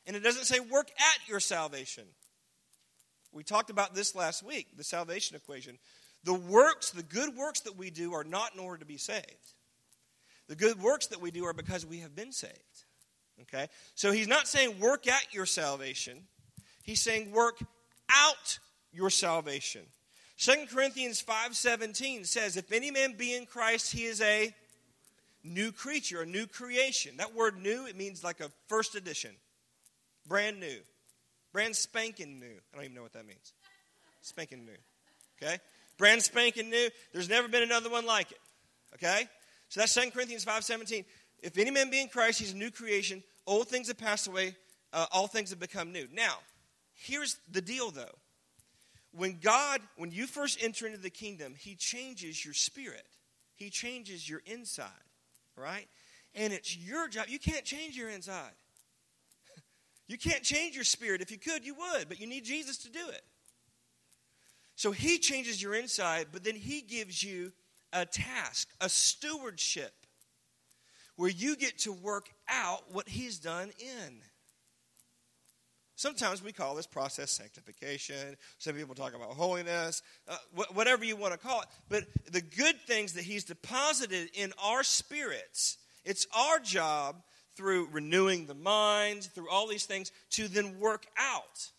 and 0.06 0.16
it 0.16 0.20
doesn't 0.20 0.44
say 0.44 0.60
work 0.60 0.90
at 0.98 1.28
your 1.28 1.40
salvation. 1.40 2.04
We 3.32 3.44
talked 3.44 3.70
about 3.70 3.94
this 3.94 4.14
last 4.14 4.42
week, 4.42 4.76
the 4.76 4.84
salvation 4.84 5.36
equation. 5.36 5.78
The 6.24 6.34
works, 6.34 6.90
the 6.90 7.02
good 7.02 7.36
works 7.36 7.60
that 7.60 7.76
we 7.76 7.90
do, 7.90 8.14
are 8.14 8.24
not 8.24 8.54
in 8.54 8.60
order 8.60 8.78
to 8.78 8.84
be 8.84 8.98
saved. 8.98 9.54
The 10.48 10.56
good 10.56 10.82
works 10.82 11.06
that 11.08 11.20
we 11.20 11.30
do 11.30 11.44
are 11.46 11.54
because 11.54 11.86
we 11.86 12.00
have 12.00 12.14
been 12.14 12.32
saved. 12.32 12.84
Okay? 13.42 13.68
So 13.94 14.12
he's 14.12 14.28
not 14.28 14.48
saying 14.48 14.78
work 14.80 15.06
at 15.06 15.32
your 15.32 15.46
salvation. 15.46 16.26
He's 16.82 17.00
saying, 17.00 17.32
work 17.32 17.58
out 18.10 18.58
your 18.92 19.10
salvation. 19.10 19.82
2 20.36 20.66
Corinthians 20.66 21.20
5:17 21.20 22.24
says, 22.24 22.56
"If 22.56 22.72
any 22.72 22.90
man 22.90 23.12
be 23.12 23.34
in 23.34 23.46
Christ, 23.46 23.92
he 23.92 24.04
is 24.04 24.20
a 24.20 24.54
new 25.42 25.72
creature, 25.72 26.22
a 26.22 26.26
new 26.26 26.46
creation." 26.46 27.16
That 27.16 27.34
word 27.34 27.56
new, 27.58 27.86
it 27.86 27.96
means 27.96 28.24
like 28.24 28.40
a 28.40 28.50
first 28.66 28.94
edition. 28.94 29.36
Brand 30.26 30.58
new. 30.58 30.82
Brand 31.52 31.76
spanking 31.76 32.40
new. 32.40 32.60
I 32.72 32.76
don't 32.76 32.84
even 32.84 32.96
know 32.96 33.02
what 33.02 33.12
that 33.12 33.26
means. 33.26 33.52
Spanking 34.22 34.64
new. 34.64 34.76
Okay? 35.40 35.60
Brand 35.98 36.22
spanking 36.22 36.70
new. 36.70 36.90
There's 37.12 37.28
never 37.28 37.46
been 37.46 37.62
another 37.62 37.90
one 37.90 38.06
like 38.06 38.32
it. 38.32 38.40
Okay? 38.94 39.28
So 39.68 39.80
that's 39.80 39.92
2 39.92 40.10
Corinthians 40.10 40.44
5:17. 40.44 41.04
If 41.42 41.58
any 41.58 41.70
man 41.70 41.90
be 41.90 42.00
in 42.00 42.08
Christ, 42.08 42.40
he's 42.40 42.52
a 42.52 42.56
new 42.56 42.70
creation. 42.70 43.22
Old 43.46 43.68
things 43.68 43.88
have 43.88 43.98
passed 43.98 44.26
away, 44.26 44.56
uh, 44.92 45.06
all 45.12 45.28
things 45.28 45.50
have 45.50 45.60
become 45.60 45.92
new. 45.92 46.08
Now, 46.10 46.38
here's 46.94 47.36
the 47.48 47.60
deal 47.60 47.90
though. 47.90 48.18
When 49.16 49.38
God, 49.40 49.80
when 49.96 50.10
you 50.10 50.26
first 50.26 50.62
enter 50.62 50.86
into 50.86 50.98
the 50.98 51.10
kingdom, 51.10 51.54
he 51.56 51.76
changes 51.76 52.44
your 52.44 52.54
spirit. 52.54 53.06
He 53.54 53.70
changes 53.70 54.28
your 54.28 54.42
inside, 54.46 54.88
right? 55.56 55.86
And 56.34 56.52
it's 56.52 56.76
your 56.76 57.08
job. 57.08 57.26
You 57.28 57.38
can't 57.38 57.64
change 57.64 57.96
your 57.96 58.10
inside. 58.10 58.52
You 60.06 60.18
can't 60.18 60.42
change 60.42 60.74
your 60.74 60.84
spirit. 60.84 61.22
If 61.22 61.30
you 61.30 61.38
could, 61.38 61.64
you 61.64 61.74
would, 61.76 62.10
but 62.10 62.20
you 62.20 62.26
need 62.26 62.44
Jesus 62.44 62.76
to 62.78 62.90
do 62.90 63.08
it. 63.08 63.22
So 64.76 64.90
he 64.90 65.16
changes 65.16 65.62
your 65.62 65.74
inside, 65.74 66.26
but 66.30 66.44
then 66.44 66.56
he 66.56 66.82
gives 66.82 67.22
you 67.22 67.52
a 67.90 68.04
task, 68.04 68.68
a 68.82 68.90
stewardship, 68.90 69.94
where 71.16 71.30
you 71.30 71.56
get 71.56 71.78
to 71.78 71.92
work 71.92 72.28
out 72.50 72.92
what 72.92 73.08
he's 73.08 73.38
done 73.38 73.70
in. 73.78 74.20
Sometimes 75.96 76.42
we 76.42 76.52
call 76.52 76.74
this 76.74 76.86
process 76.86 77.30
sanctification. 77.30 78.36
Some 78.58 78.74
people 78.74 78.94
talk 78.94 79.14
about 79.14 79.30
holiness, 79.30 80.02
uh, 80.28 80.36
wh- 80.56 80.76
whatever 80.76 81.04
you 81.04 81.14
want 81.14 81.32
to 81.32 81.38
call 81.38 81.60
it. 81.60 81.68
But 81.88 82.04
the 82.32 82.40
good 82.40 82.80
things 82.80 83.12
that 83.12 83.24
He's 83.24 83.44
deposited 83.44 84.30
in 84.34 84.52
our 84.62 84.82
spirits, 84.82 85.78
it's 86.04 86.26
our 86.36 86.58
job 86.58 87.22
through 87.56 87.88
renewing 87.92 88.46
the 88.46 88.54
mind, 88.54 89.22
through 89.22 89.48
all 89.48 89.68
these 89.68 89.86
things, 89.86 90.10
to 90.30 90.48
then 90.48 90.80
work 90.80 91.06
out. 91.16 91.70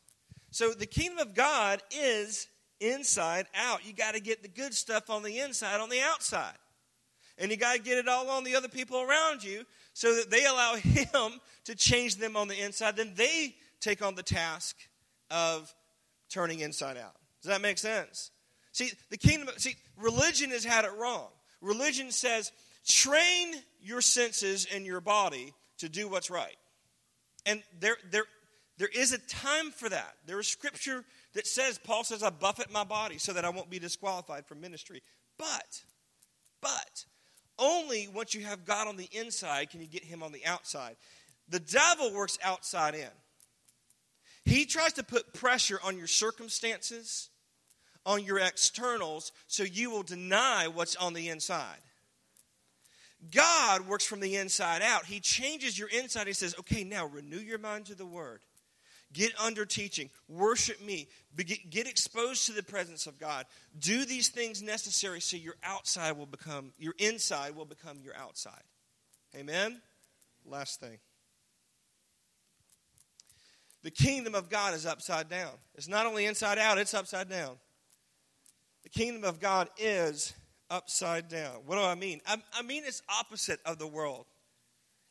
So 0.51 0.71
the 0.71 0.85
kingdom 0.85 1.19
of 1.19 1.33
God 1.33 1.81
is 1.91 2.47
inside 2.79 3.47
out. 3.53 3.85
You 3.85 3.93
got 3.93 4.13
to 4.15 4.21
get 4.21 4.41
the 4.41 4.47
good 4.47 4.73
stuff 4.73 5.09
on 5.09 5.23
the 5.23 5.39
inside, 5.39 5.81
on 5.81 5.89
the 5.89 6.01
outside. 6.01 6.55
And 7.37 7.51
you 7.51 7.57
got 7.57 7.75
to 7.75 7.81
get 7.81 7.97
it 7.97 8.07
all 8.07 8.29
on 8.29 8.45
the 8.45 8.55
other 8.55 8.69
people 8.69 9.01
around 9.01 9.43
you 9.43 9.65
so 9.93 10.15
that 10.15 10.31
they 10.31 10.45
allow 10.45 10.75
Him 10.81 11.41
to 11.65 11.75
change 11.75 12.15
them 12.15 12.37
on 12.37 12.47
the 12.47 12.61
inside. 12.61 12.95
Then 12.95 13.11
they 13.15 13.55
take 13.85 14.03
on 14.03 14.15
the 14.15 14.23
task 14.23 14.75
of 15.29 15.73
turning 16.29 16.59
inside 16.59 16.97
out. 16.97 17.15
Does 17.41 17.51
that 17.51 17.61
make 17.61 17.77
sense? 17.77 18.31
See, 18.71 18.91
the 19.09 19.17
kingdom, 19.17 19.47
see, 19.57 19.75
religion 19.97 20.49
has 20.49 20.65
had 20.65 20.85
it 20.85 20.91
wrong. 20.99 21.27
Religion 21.61 22.11
says, 22.11 22.51
train 22.85 23.53
your 23.81 24.01
senses 24.01 24.67
and 24.73 24.85
your 24.85 25.01
body 25.01 25.53
to 25.77 25.87
do 25.87 26.07
what's 26.07 26.29
right. 26.29 26.57
And 27.45 27.61
there, 27.79 27.97
there, 28.11 28.25
there 28.77 28.89
is 28.93 29.13
a 29.13 29.19
time 29.19 29.71
for 29.71 29.87
that. 29.87 30.15
There 30.25 30.39
is 30.39 30.47
scripture 30.47 31.05
that 31.33 31.45
says, 31.45 31.77
Paul 31.77 32.03
says, 32.03 32.23
I 32.23 32.31
buffet 32.31 32.71
my 32.71 32.83
body 32.83 33.19
so 33.19 33.33
that 33.33 33.45
I 33.45 33.49
won't 33.49 33.69
be 33.69 33.79
disqualified 33.79 34.47
from 34.47 34.61
ministry. 34.61 35.03
But, 35.37 35.83
but, 36.59 37.05
only 37.59 38.09
once 38.13 38.33
you 38.33 38.43
have 38.45 38.65
God 38.65 38.87
on 38.87 38.97
the 38.97 39.09
inside 39.11 39.69
can 39.69 39.79
you 39.79 39.87
get 39.87 40.03
him 40.03 40.23
on 40.23 40.31
the 40.31 40.45
outside. 40.45 40.95
The 41.49 41.59
devil 41.59 42.13
works 42.13 42.39
outside 42.43 42.95
in. 42.95 43.09
He 44.45 44.65
tries 44.65 44.93
to 44.93 45.03
put 45.03 45.33
pressure 45.33 45.79
on 45.83 45.97
your 45.97 46.07
circumstances, 46.07 47.29
on 48.05 48.23
your 48.23 48.39
externals, 48.39 49.31
so 49.47 49.63
you 49.63 49.89
will 49.89 50.03
deny 50.03 50.67
what's 50.67 50.95
on 50.95 51.13
the 51.13 51.29
inside. 51.29 51.79
God 53.31 53.87
works 53.87 54.05
from 54.05 54.19
the 54.19 54.35
inside 54.35 54.83
out. 54.83 55.05
He 55.05 55.19
changes 55.19 55.79
your 55.79 55.89
inside. 55.89 56.27
He 56.27 56.33
says, 56.33 56.55
okay, 56.59 56.83
now 56.83 57.07
renew 57.07 57.39
your 57.39 57.57
mind 57.57 57.87
to 57.87 57.95
the 57.95 58.05
word. 58.05 58.41
Get 59.13 59.31
under 59.39 59.65
teaching. 59.65 60.09
Worship 60.27 60.79
me. 60.81 61.07
Get 61.69 61.87
exposed 61.87 62.45
to 62.45 62.51
the 62.51 62.61
presence 62.61 63.07
of 63.07 63.17
God. 63.17 63.45
Do 63.79 64.05
these 64.05 64.29
things 64.29 64.61
necessary 64.61 65.21
so 65.21 65.37
your 65.37 65.55
outside 65.63 66.17
will 66.17 66.25
become, 66.25 66.71
your 66.77 66.93
inside 66.99 67.55
will 67.55 67.65
become 67.65 67.97
your 68.03 68.15
outside. 68.15 68.63
Amen? 69.35 69.81
Last 70.45 70.79
thing. 70.79 70.99
The 73.85 73.91
kingdom 73.91 74.33
of 74.33 74.49
God 74.49 74.73
is 74.73 74.87
upside 74.87 75.29
down. 75.29 75.51
It's 75.75 75.87
not 75.87 76.07
only 76.07 76.25
inside 76.25 76.57
out, 76.57 76.79
it's 76.79 76.95
upside 76.95 77.29
down. 77.29 77.51
The 78.81 78.89
kingdom 78.89 79.23
of 79.23 79.39
God 79.39 79.69
is 79.77 80.33
upside 80.71 81.27
down. 81.27 81.57
What 81.67 81.75
do 81.75 81.83
I 81.83 81.93
mean? 81.93 82.19
I, 82.25 82.37
I 82.55 82.63
mean 82.63 82.81
it's 82.83 83.03
opposite 83.07 83.59
of 83.63 83.77
the 83.77 83.85
world. 83.85 84.25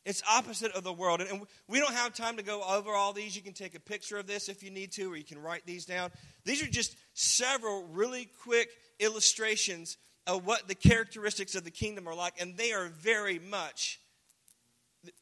It's 0.05 0.25
opposite 0.29 0.73
of 0.73 0.83
the 0.83 0.93
world. 0.93 1.21
And, 1.21 1.31
and 1.31 1.43
we 1.69 1.79
don't 1.79 1.95
have 1.95 2.15
time 2.15 2.37
to 2.37 2.43
go 2.43 2.65
over 2.65 2.91
all 2.91 3.13
these. 3.13 3.37
You 3.37 3.43
can 3.43 3.53
take 3.53 3.77
a 3.77 3.81
picture 3.81 4.17
of 4.17 4.27
this 4.27 4.49
if 4.49 4.61
you 4.65 4.73
need 4.73 4.91
to, 4.95 5.13
or 5.13 5.17
you 5.17 5.23
can 5.23 5.41
write 5.41 5.65
these 5.65 5.85
down. 5.85 6.11
These 6.45 6.61
are 6.61 6.69
just 6.69 6.97
several 7.13 7.87
really 7.93 8.29
quick 8.43 8.71
illustrations 8.99 9.99
of 10.27 10.47
what 10.47 10.67
the 10.67 10.75
characteristics 10.75 11.55
of 11.55 11.63
the 11.63 11.71
kingdom 11.71 12.09
are 12.09 12.15
like, 12.17 12.41
and 12.41 12.57
they 12.57 12.73
are 12.73 12.89
very 12.89 13.39
much 13.39 14.01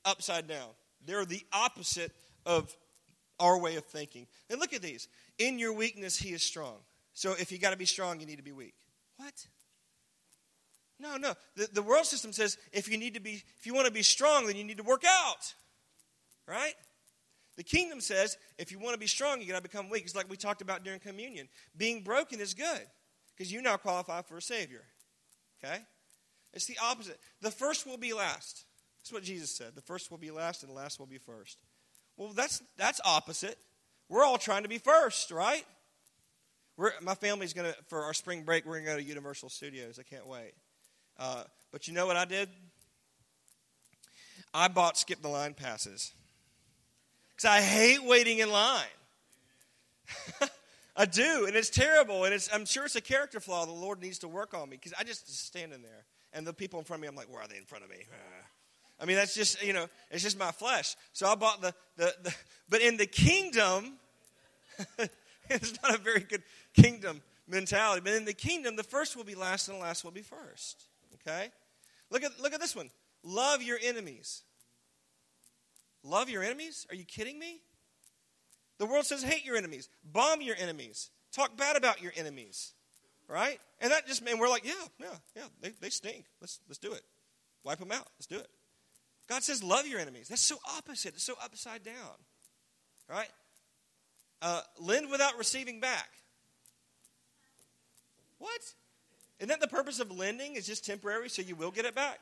upside 0.07 0.49
down. 0.49 0.71
They're 1.05 1.27
the 1.27 1.45
opposite 1.53 2.13
of 2.47 2.75
our 3.41 3.59
way 3.59 3.77
of 3.77 3.85
thinking. 3.85 4.27
And 4.51 4.61
look 4.61 4.73
at 4.73 4.83
these. 4.83 5.09
In 5.39 5.59
your 5.59 5.73
weakness, 5.73 6.17
he 6.17 6.31
is 6.31 6.43
strong. 6.43 6.77
So 7.15 7.33
if 7.33 7.53
you 7.53 7.59
got 7.59 7.71
to 7.71 7.77
be 7.77 7.85
strong, 7.85 8.21
you 8.21 8.27
need 8.27 8.37
to 8.37 8.43
be 8.43 8.53
weak. 8.53 8.75
What? 9.17 9.47
No, 10.99 11.17
no. 11.17 11.35
The, 11.57 11.69
the 11.73 11.83
world 11.83 12.07
system 12.07 12.33
says 12.33 12.59
if 12.73 12.89
you 12.89 12.97
need 12.97 13.15
to 13.15 13.21
be, 13.21 13.43
if 13.59 13.67
you 13.67 13.75
want 13.75 13.87
to 13.87 13.93
be 13.93 14.03
strong, 14.03 14.47
then 14.47 14.57
you 14.57 14.65
need 14.65 14.77
to 14.77 14.83
work 14.83 15.05
out. 15.07 15.55
Right? 16.47 16.75
The 17.57 17.65
kingdom 17.65 18.01
says 18.01 18.39
if 18.59 18.73
you 18.73 18.79
want 18.79 18.95
to 18.95 19.01
be 19.01 19.07
strong, 19.07 19.41
you 19.41 19.49
got 19.49 19.57
to 19.57 19.63
become 19.63 19.91
weak. 19.91 20.05
It's 20.05 20.17
like 20.17 20.31
we 20.31 20.37
talked 20.37 20.63
about 20.63 20.85
during 20.85 21.01
communion. 21.01 21.49
Being 21.77 22.03
broken 22.03 22.41
is 22.41 22.55
good 22.55 22.81
because 23.37 23.53
you 23.53 23.61
now 23.63 23.77
qualify 23.77 24.23
for 24.23 24.37
a 24.37 24.43
Savior. 24.43 24.85
Okay? 25.63 25.79
It's 26.53 26.67
the 26.67 26.79
opposite. 26.83 27.19
The 27.41 27.51
first 27.51 27.87
will 27.87 27.99
be 27.99 28.13
last. 28.13 28.65
That's 28.99 29.13
what 29.13 29.23
Jesus 29.23 29.51
said. 29.51 29.75
The 29.75 29.83
first 29.83 30.11
will 30.11 30.19
be 30.19 30.31
last, 30.31 30.63
and 30.63 30.71
the 30.71 30.77
last 30.77 31.01
will 31.01 31.07
be 31.07 31.19
first. 31.19 31.59
Well, 32.23 32.33
that's, 32.35 32.63
that's 32.77 33.01
opposite. 33.05 33.59
We're 34.09 34.25
all 34.25 34.39
trying 34.39 34.63
to 34.63 34.69
be 34.69 34.79
first, 34.79 35.33
right? 35.33 35.65
We're, 36.77 36.93
my 37.03 37.17
family's 37.17 37.53
to, 37.53 37.75
for 37.89 38.05
our 38.05 38.15
spring 38.15 38.45
break, 38.45 38.65
we're 38.65 38.79
to 38.79 38.85
go 38.85 38.97
to 38.97 39.03
Universal 39.03 39.49
Studios. 39.49 39.99
I 39.99 40.05
can't 40.05 40.29
wait. 40.29 40.53
Uh, 41.19 41.43
but 41.73 41.89
you 41.89 41.95
know 41.95 42.07
what 42.07 42.17
I 42.17 42.25
did? 42.25 42.49
I 44.55 44.69
bought 44.69 44.97
skip 44.97 45.21
the 45.21 45.29
line 45.29 45.55
passes. 45.55 46.13
Because 47.31 47.51
I 47.51 47.61
hate 47.61 48.05
waiting 48.05 48.39
in 48.39 48.53
line. 48.53 48.85
I 50.97 51.07
do, 51.07 51.47
and 51.49 51.57
it's 51.57 51.71
terrible, 51.71 52.23
and 52.25 52.33
it's, 52.33 52.49
I'm 52.55 52.67
sure 52.67 52.85
it's 52.85 52.95
a 52.95 53.01
character 53.01 53.41
flaw 53.41 53.65
the 53.65 53.73
Lord 53.73 54.01
needs 54.01 54.19
to 54.21 54.29
work 54.29 54.55
on 54.55 54.69
me 54.69 54.77
because 54.77 54.95
I 54.97 55.03
just 55.03 55.29
stand 55.45 55.73
in 55.73 55.83
there, 55.83 56.05
and 56.33 56.47
the 56.47 56.53
people 56.53 56.79
in 56.79 56.85
front 56.85 56.99
of 56.99 57.03
me, 57.03 57.09
I'm 57.09 57.17
like, 57.17 57.33
where 57.33 57.43
are 57.43 57.49
they 57.49 57.57
in 57.57 57.65
front 57.65 57.83
of 57.83 57.91
me? 57.91 57.97
I 59.03 59.05
mean, 59.05 59.17
that's 59.17 59.35
just, 59.35 59.61
you 59.65 59.73
know, 59.73 59.87
it's 60.13 60.23
just 60.23 60.39
my 60.39 60.53
flesh. 60.53 60.95
So 61.13 61.27
I 61.27 61.35
bought 61.35 61.61
the, 61.61 61.75
the, 61.97 62.15
the 62.23 62.35
but 62.71 62.81
in 62.81 62.97
the 62.97 63.07
kingdom, 63.07 63.95
it's 65.51 65.83
not 65.83 65.97
a 65.97 65.99
very 65.99 66.21
good 66.21 66.45
kingdom 66.73 67.21
mentality. 67.49 68.01
But 68.05 68.15
in 68.15 68.25
the 68.25 68.33
kingdom, 68.33 68.77
the 68.77 68.85
first 68.85 69.17
will 69.17 69.25
be 69.25 69.35
last 69.35 69.69
and 69.69 69.77
the 69.77 69.83
last 69.83 70.05
will 70.05 70.13
be 70.13 70.23
first. 70.23 70.85
Okay? 71.15 71.51
Look 72.11 72.23
at, 72.23 72.41
look 72.41 72.55
at 72.55 72.61
this 72.61 72.77
one. 72.77 72.91
Love 73.25 73.61
your 73.61 73.79
enemies. 73.83 74.43
Love 76.05 76.31
your 76.31 76.45
enemies? 76.45 76.87
Are 76.89 76.95
you 76.95 77.05
kidding 77.05 77.41
me? 77.41 77.61
The 78.79 78.87
world 78.87 79.05
says 79.05 79.23
hate 79.23 79.45
your 79.45 79.57
enemies, 79.57 79.89
bomb 80.05 80.43
your 80.43 80.57
enemies, 80.59 81.11
talk 81.33 81.57
bad 81.57 81.77
about 81.77 82.03
your 82.03 82.13
enemies. 82.17 82.73
Right? 83.29 83.59
And 83.81 83.91
that 83.91 84.07
just, 84.07 84.23
and 84.27 84.39
we're 84.39 84.49
like, 84.49 84.65
yeah, 84.65 84.73
yeah, 85.01 85.07
yeah, 85.37 85.43
they, 85.61 85.71
they 85.81 85.91
stink. 85.91 86.25
Let's, 86.41 86.61
let's 86.69 86.79
do 86.79 86.93
it. 86.93 87.03
Wipe 87.65 87.79
them 87.79 87.93
out. 87.93 88.07
Let's 88.19 88.27
do 88.27 88.39
it. 88.39 88.49
God 89.29 89.43
says, 89.43 89.63
love 89.63 89.87
your 89.87 90.01
enemies. 90.01 90.29
That's 90.29 90.43
so 90.43 90.57
opposite. 90.77 91.15
It's 91.15 91.25
so 91.25 91.35
upside 91.43 91.85
down. 91.85 91.95
Right? 93.09 93.31
Uh, 94.41 94.61
lend 94.81 95.11
without 95.11 95.39
receiving 95.39 95.81
back. 95.81 96.09
What? 98.39 98.61
Isn't 99.39 99.49
that 99.49 99.61
the 99.61 99.69
purpose 99.69 100.01
of 100.01 100.11
lending? 100.11 100.57
Is 100.57 100.67
just 100.67 100.85
temporary 100.85 101.29
so 101.29 101.43
you 101.43 101.55
will 101.55 101.71
get 101.71 101.85
it 101.85 101.95
back? 101.95 102.19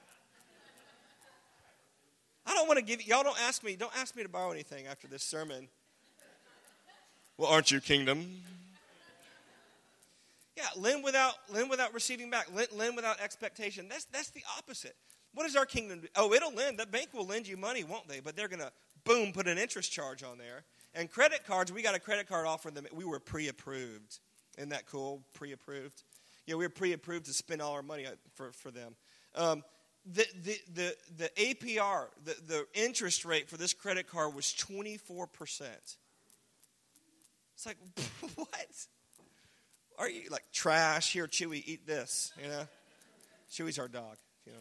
I 2.46 2.54
don't 2.54 2.66
want 2.66 2.78
to 2.78 2.84
give 2.84 3.06
y'all 3.06 3.22
don't 3.22 3.40
ask 3.42 3.62
me, 3.62 3.76
don't 3.76 3.96
ask 3.96 4.16
me 4.16 4.22
to 4.22 4.28
borrow 4.28 4.50
anything 4.50 4.86
after 4.86 5.06
this 5.06 5.22
sermon. 5.22 5.68
Well, 7.36 7.48
aren't 7.48 7.70
you 7.70 7.80
kingdom? 7.80 8.42
Yeah, 10.56 10.64
lend 10.76 11.04
without 11.04 11.34
lend 11.50 11.70
without 11.70 11.94
receiving 11.94 12.28
back, 12.28 12.48
lend, 12.54 12.68
lend 12.76 12.96
without 12.96 13.20
expectation. 13.20 13.86
That's 13.88 14.04
that's 14.06 14.30
the 14.30 14.42
opposite. 14.58 14.96
What 15.34 15.44
does 15.44 15.56
our 15.56 15.66
kingdom 15.66 16.00
do? 16.00 16.08
Oh, 16.16 16.32
it'll 16.32 16.52
lend. 16.52 16.78
The 16.78 16.86
bank 16.86 17.10
will 17.12 17.26
lend 17.26 17.46
you 17.46 17.56
money, 17.56 17.84
won't 17.84 18.08
they? 18.08 18.20
But 18.20 18.36
they're 18.36 18.48
going 18.48 18.60
to, 18.60 18.72
boom, 19.04 19.32
put 19.32 19.46
an 19.46 19.58
interest 19.58 19.92
charge 19.92 20.22
on 20.22 20.38
there. 20.38 20.64
And 20.94 21.10
credit 21.10 21.46
cards, 21.46 21.72
we 21.72 21.82
got 21.82 21.94
a 21.94 22.00
credit 22.00 22.28
card 22.28 22.46
offer 22.46 22.70
them. 22.70 22.86
We 22.92 23.04
were 23.04 23.20
pre 23.20 23.48
approved. 23.48 24.18
Isn't 24.58 24.70
that 24.70 24.86
cool? 24.86 25.22
Pre 25.34 25.52
approved. 25.52 26.02
Yeah, 26.46 26.56
we 26.56 26.64
were 26.64 26.70
pre 26.70 26.92
approved 26.92 27.26
to 27.26 27.32
spend 27.32 27.62
all 27.62 27.72
our 27.72 27.82
money 27.82 28.06
uh, 28.06 28.10
for, 28.34 28.50
for 28.52 28.70
them. 28.72 28.96
Um, 29.36 29.62
the, 30.04 30.26
the, 30.42 30.58
the, 30.74 30.96
the 31.16 31.30
APR, 31.36 32.06
the, 32.24 32.34
the 32.46 32.66
interest 32.74 33.24
rate 33.24 33.48
for 33.48 33.56
this 33.56 33.72
credit 33.72 34.08
card 34.08 34.34
was 34.34 34.46
24%. 34.46 35.66
It's 37.54 37.66
like, 37.66 37.76
what? 38.34 38.48
Are 39.98 40.08
you 40.08 40.30
like 40.30 40.44
trash? 40.52 41.12
Here, 41.12 41.26
Chewy, 41.26 41.62
eat 41.64 41.86
this, 41.86 42.32
you 42.42 42.48
know? 42.48 42.66
Chewy's 43.52 43.78
our 43.78 43.88
dog, 43.88 44.16
you 44.46 44.52
know. 44.52 44.58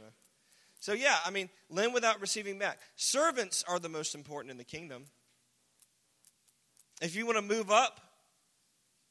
So, 0.79 0.93
yeah, 0.93 1.17
I 1.25 1.29
mean, 1.29 1.49
lend 1.69 1.93
without 1.93 2.21
receiving 2.21 2.57
back. 2.57 2.79
Servants 2.95 3.63
are 3.67 3.79
the 3.79 3.89
most 3.89 4.15
important 4.15 4.51
in 4.51 4.57
the 4.57 4.63
kingdom. 4.63 5.05
If 7.01 7.15
you 7.15 7.25
want 7.25 7.37
to 7.37 7.41
move 7.41 7.69
up 7.69 7.99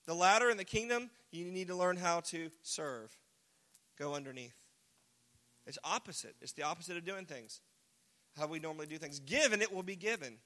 the 0.06 0.14
ladder 0.14 0.48
in 0.50 0.56
the 0.56 0.64
kingdom, 0.64 1.10
you 1.30 1.44
need 1.46 1.68
to 1.68 1.74
learn 1.74 1.96
how 1.96 2.20
to 2.20 2.50
serve. 2.62 3.14
Go 3.98 4.14
underneath. 4.14 4.54
It's 5.66 5.78
opposite. 5.84 6.34
It's 6.40 6.52
the 6.52 6.62
opposite 6.62 6.96
of 6.96 7.04
doing 7.04 7.26
things. 7.26 7.60
How 8.38 8.46
we 8.46 8.58
normally 8.58 8.86
do 8.86 8.96
things. 8.96 9.20
Give 9.20 9.52
and 9.52 9.60
it 9.60 9.72
will 9.72 9.82
be 9.82 9.96
given. 9.96 10.38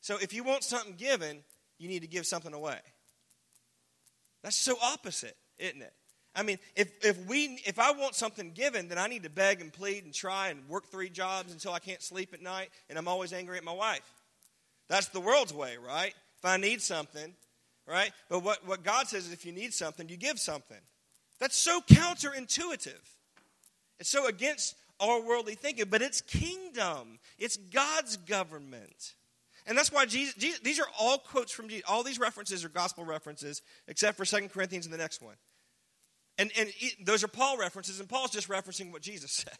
So 0.00 0.16
if 0.20 0.32
you 0.32 0.44
want 0.44 0.64
something 0.64 0.94
given, 0.94 1.42
you 1.78 1.88
need 1.88 2.00
to 2.00 2.08
give 2.08 2.26
something 2.26 2.54
away. 2.54 2.78
That's 4.42 4.56
so 4.56 4.76
opposite, 4.82 5.36
isn't 5.58 5.82
it? 5.82 5.92
I 6.36 6.42
mean, 6.42 6.58
if, 6.76 6.92
if 7.02 7.26
we 7.26 7.60
if 7.64 7.78
I 7.78 7.92
want 7.92 8.14
something 8.14 8.52
given, 8.52 8.88
then 8.88 8.98
I 8.98 9.06
need 9.06 9.22
to 9.22 9.30
beg 9.30 9.62
and 9.62 9.72
plead 9.72 10.04
and 10.04 10.12
try 10.12 10.48
and 10.48 10.68
work 10.68 10.86
three 10.86 11.08
jobs 11.08 11.50
until 11.50 11.72
I 11.72 11.78
can't 11.78 12.02
sleep 12.02 12.34
at 12.34 12.42
night 12.42 12.68
and 12.90 12.98
I'm 12.98 13.08
always 13.08 13.32
angry 13.32 13.56
at 13.56 13.64
my 13.64 13.72
wife. 13.72 14.02
That's 14.88 15.08
the 15.08 15.20
world's 15.20 15.54
way, 15.54 15.76
right? 15.78 16.14
If 16.38 16.44
I 16.44 16.58
need 16.58 16.82
something, 16.82 17.34
right? 17.86 18.12
But 18.28 18.40
what, 18.40 18.66
what 18.66 18.84
God 18.84 19.08
says 19.08 19.26
is 19.26 19.32
if 19.32 19.46
you 19.46 19.52
need 19.52 19.72
something, 19.72 20.08
you 20.08 20.18
give 20.18 20.38
something. 20.38 20.76
That's 21.40 21.56
so 21.56 21.80
counterintuitive. 21.80 22.94
It's 23.98 24.10
so 24.10 24.28
against 24.28 24.76
our 25.00 25.20
worldly 25.20 25.54
thinking, 25.54 25.86
but 25.90 26.02
it's 26.02 26.20
kingdom. 26.20 27.18
It's 27.38 27.56
God's 27.56 28.18
government. 28.18 29.14
And 29.66 29.76
that's 29.76 29.90
why 29.90 30.06
Jesus, 30.06 30.34
Jesus, 30.34 30.60
these 30.60 30.78
are 30.78 30.86
all 30.98 31.18
quotes 31.18 31.50
from 31.50 31.68
Jesus. 31.68 31.84
All 31.88 32.02
these 32.02 32.20
references 32.20 32.64
are 32.64 32.68
gospel 32.68 33.04
references, 33.04 33.62
except 33.88 34.16
for 34.16 34.24
Second 34.24 34.50
Corinthians 34.50 34.86
and 34.86 34.92
the 34.92 34.98
next 34.98 35.20
one. 35.22 35.34
And, 36.38 36.50
and 36.58 36.70
it, 36.78 37.04
those 37.04 37.24
are 37.24 37.28
Paul 37.28 37.58
references, 37.58 38.00
and 38.00 38.08
Paul's 38.08 38.30
just 38.30 38.48
referencing 38.48 38.92
what 38.92 39.02
Jesus 39.02 39.32
said. 39.32 39.58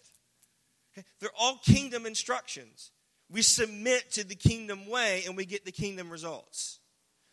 Okay? 0.92 1.06
They're 1.20 1.30
all 1.38 1.58
kingdom 1.64 2.06
instructions. 2.06 2.90
We 3.30 3.42
submit 3.42 4.12
to 4.12 4.24
the 4.24 4.34
kingdom 4.34 4.88
way, 4.88 5.22
and 5.26 5.36
we 5.36 5.46
get 5.46 5.64
the 5.64 5.72
kingdom 5.72 6.10
results. 6.10 6.78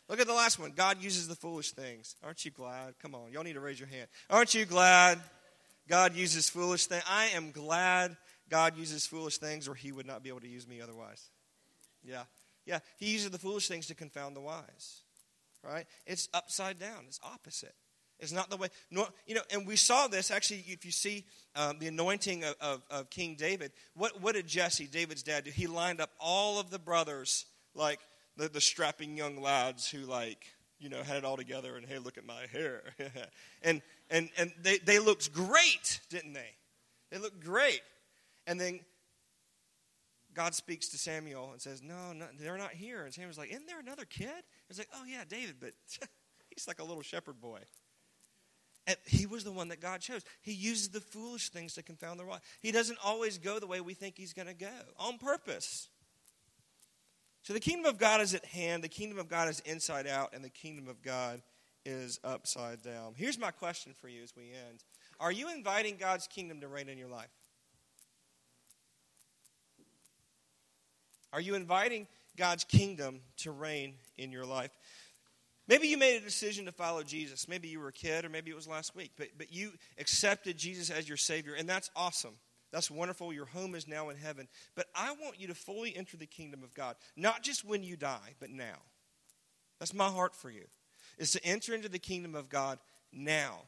Look 0.08 0.20
at 0.20 0.26
the 0.26 0.34
last 0.34 0.58
one. 0.58 0.72
God 0.72 1.02
uses 1.02 1.28
the 1.28 1.34
foolish 1.34 1.70
things. 1.70 2.16
Aren't 2.22 2.44
you 2.44 2.50
glad? 2.50 2.94
Come 3.00 3.14
on, 3.14 3.32
y'all 3.32 3.44
need 3.44 3.54
to 3.54 3.60
raise 3.60 3.78
your 3.78 3.88
hand. 3.88 4.08
Aren't 4.28 4.54
you 4.54 4.64
glad 4.64 5.18
God 5.88 6.14
uses 6.14 6.50
foolish 6.50 6.86
things? 6.86 7.04
I 7.08 7.26
am 7.34 7.52
glad 7.52 8.16
God 8.50 8.76
uses 8.76 9.06
foolish 9.06 9.38
things, 9.38 9.68
or 9.68 9.74
He 9.74 9.92
would 9.92 10.06
not 10.06 10.22
be 10.22 10.28
able 10.28 10.40
to 10.40 10.48
use 10.48 10.66
me 10.66 10.80
otherwise. 10.80 11.30
Yeah. 12.02 12.24
Yeah, 12.66 12.78
he 12.98 13.12
uses 13.12 13.30
the 13.30 13.38
foolish 13.38 13.68
things 13.68 13.86
to 13.88 13.94
confound 13.94 14.36
the 14.36 14.40
wise. 14.40 15.02
Right? 15.62 15.86
It's 16.06 16.28
upside 16.34 16.78
down. 16.78 17.04
It's 17.06 17.20
opposite. 17.22 17.74
It's 18.18 18.32
not 18.32 18.48
the 18.48 18.56
way. 18.56 18.68
No, 18.90 19.08
you 19.26 19.34
know, 19.34 19.42
and 19.52 19.66
we 19.66 19.76
saw 19.76 20.06
this 20.06 20.30
actually. 20.30 20.64
If 20.68 20.84
you 20.84 20.92
see 20.92 21.24
um, 21.56 21.78
the 21.78 21.88
anointing 21.88 22.44
of, 22.44 22.54
of, 22.60 22.82
of, 22.90 23.10
King 23.10 23.34
David, 23.36 23.72
what 23.94 24.20
what 24.20 24.34
did 24.34 24.46
Jesse, 24.46 24.86
David's 24.86 25.22
dad, 25.22 25.44
do? 25.44 25.50
He 25.50 25.66
lined 25.66 26.00
up 26.00 26.10
all 26.20 26.60
of 26.60 26.70
the 26.70 26.78
brothers, 26.78 27.46
like 27.74 28.00
the, 28.36 28.48
the 28.48 28.60
strapping 28.60 29.16
young 29.16 29.40
lads 29.40 29.90
who 29.90 29.98
like 29.98 30.46
you 30.78 30.88
know 30.88 31.02
had 31.02 31.16
it 31.16 31.24
all 31.24 31.36
together, 31.36 31.76
and 31.76 31.86
hey, 31.86 31.98
look 31.98 32.16
at 32.16 32.24
my 32.24 32.46
hair, 32.52 32.82
and 33.62 33.82
and 34.10 34.30
and 34.38 34.52
they 34.62 34.78
they 34.78 34.98
looked 34.98 35.32
great, 35.32 36.00
didn't 36.08 36.34
they? 36.34 36.50
They 37.10 37.18
looked 37.18 37.40
great, 37.42 37.82
and 38.46 38.60
then 38.60 38.80
God 40.34 40.54
speaks 40.54 40.88
to 40.88 40.98
Samuel 40.98 41.50
and 41.52 41.62
says, 41.62 41.82
No, 41.82 42.12
no, 42.12 42.26
they're 42.38 42.58
not 42.58 42.72
here. 42.72 43.04
And 43.04 43.14
Samuel's 43.14 43.38
like, 43.38 43.50
Isn't 43.50 43.66
there 43.66 43.80
another 43.80 44.04
kid? 44.04 44.42
He's 44.68 44.78
like, 44.78 44.88
Oh, 44.94 45.04
yeah, 45.06 45.24
David, 45.28 45.56
but 45.60 45.72
he's 46.50 46.66
like 46.66 46.80
a 46.80 46.84
little 46.84 47.02
shepherd 47.02 47.40
boy. 47.40 47.60
He 49.06 49.26
was 49.26 49.44
the 49.44 49.52
one 49.52 49.68
that 49.68 49.80
God 49.80 50.00
chose. 50.00 50.22
He 50.42 50.52
uses 50.52 50.90
the 50.90 51.00
foolish 51.00 51.48
things 51.48 51.74
to 51.74 51.82
confound 51.82 52.20
the 52.20 52.24
wise. 52.24 52.40
He 52.60 52.70
doesn't 52.70 52.98
always 53.02 53.38
go 53.38 53.58
the 53.58 53.66
way 53.66 53.80
we 53.80 53.94
think 53.94 54.16
he's 54.16 54.32
going 54.32 54.48
to 54.48 54.54
go 54.54 54.68
on 54.98 55.18
purpose. 55.18 55.88
So 57.42 57.52
the 57.52 57.60
kingdom 57.60 57.86
of 57.86 57.98
God 57.98 58.20
is 58.20 58.34
at 58.34 58.44
hand, 58.44 58.82
the 58.82 58.88
kingdom 58.88 59.18
of 59.18 59.28
God 59.28 59.48
is 59.48 59.60
inside 59.60 60.06
out, 60.06 60.34
and 60.34 60.42
the 60.42 60.50
kingdom 60.50 60.88
of 60.88 61.02
God 61.02 61.42
is 61.84 62.18
upside 62.24 62.82
down. 62.82 63.14
Here's 63.16 63.38
my 63.38 63.50
question 63.50 63.92
for 64.00 64.08
you 64.08 64.22
as 64.22 64.34
we 64.36 64.44
end 64.44 64.82
Are 65.20 65.32
you 65.32 65.50
inviting 65.50 65.96
God's 65.96 66.26
kingdom 66.26 66.60
to 66.60 66.68
reign 66.68 66.88
in 66.88 66.98
your 66.98 67.08
life? 67.08 67.28
Are 71.32 71.40
you 71.40 71.54
inviting 71.54 72.06
God's 72.36 72.64
kingdom 72.64 73.20
to 73.38 73.50
reign 73.50 73.94
in 74.16 74.30
your 74.30 74.46
life? 74.46 74.70
Maybe 75.66 75.88
you 75.88 75.96
made 75.96 76.16
a 76.16 76.24
decision 76.24 76.66
to 76.66 76.72
follow 76.72 77.02
Jesus. 77.02 77.48
Maybe 77.48 77.68
you 77.68 77.80
were 77.80 77.88
a 77.88 77.92
kid, 77.92 78.24
or 78.24 78.28
maybe 78.28 78.50
it 78.50 78.56
was 78.56 78.68
last 78.68 78.94
week, 78.94 79.12
but, 79.16 79.28
but 79.38 79.52
you 79.52 79.72
accepted 79.98 80.58
Jesus 80.58 80.90
as 80.90 81.08
your 81.08 81.16
Savior, 81.16 81.54
and 81.54 81.68
that's 81.68 81.90
awesome. 81.96 82.34
That's 82.70 82.90
wonderful. 82.90 83.32
Your 83.32 83.46
home 83.46 83.74
is 83.74 83.86
now 83.86 84.08
in 84.08 84.16
heaven. 84.16 84.48
But 84.74 84.86
I 84.94 85.12
want 85.12 85.40
you 85.40 85.46
to 85.46 85.54
fully 85.54 85.96
enter 85.96 86.16
the 86.16 86.26
kingdom 86.26 86.62
of 86.64 86.74
God, 86.74 86.96
not 87.16 87.42
just 87.42 87.64
when 87.64 87.84
you 87.84 87.96
die, 87.96 88.34
but 88.40 88.50
now. 88.50 88.76
That's 89.78 89.94
my 89.94 90.08
heart 90.08 90.34
for 90.34 90.50
you, 90.50 90.64
is 91.16 91.32
to 91.32 91.44
enter 91.44 91.74
into 91.74 91.88
the 91.88 91.98
kingdom 91.98 92.34
of 92.34 92.48
God 92.48 92.78
now. 93.12 93.60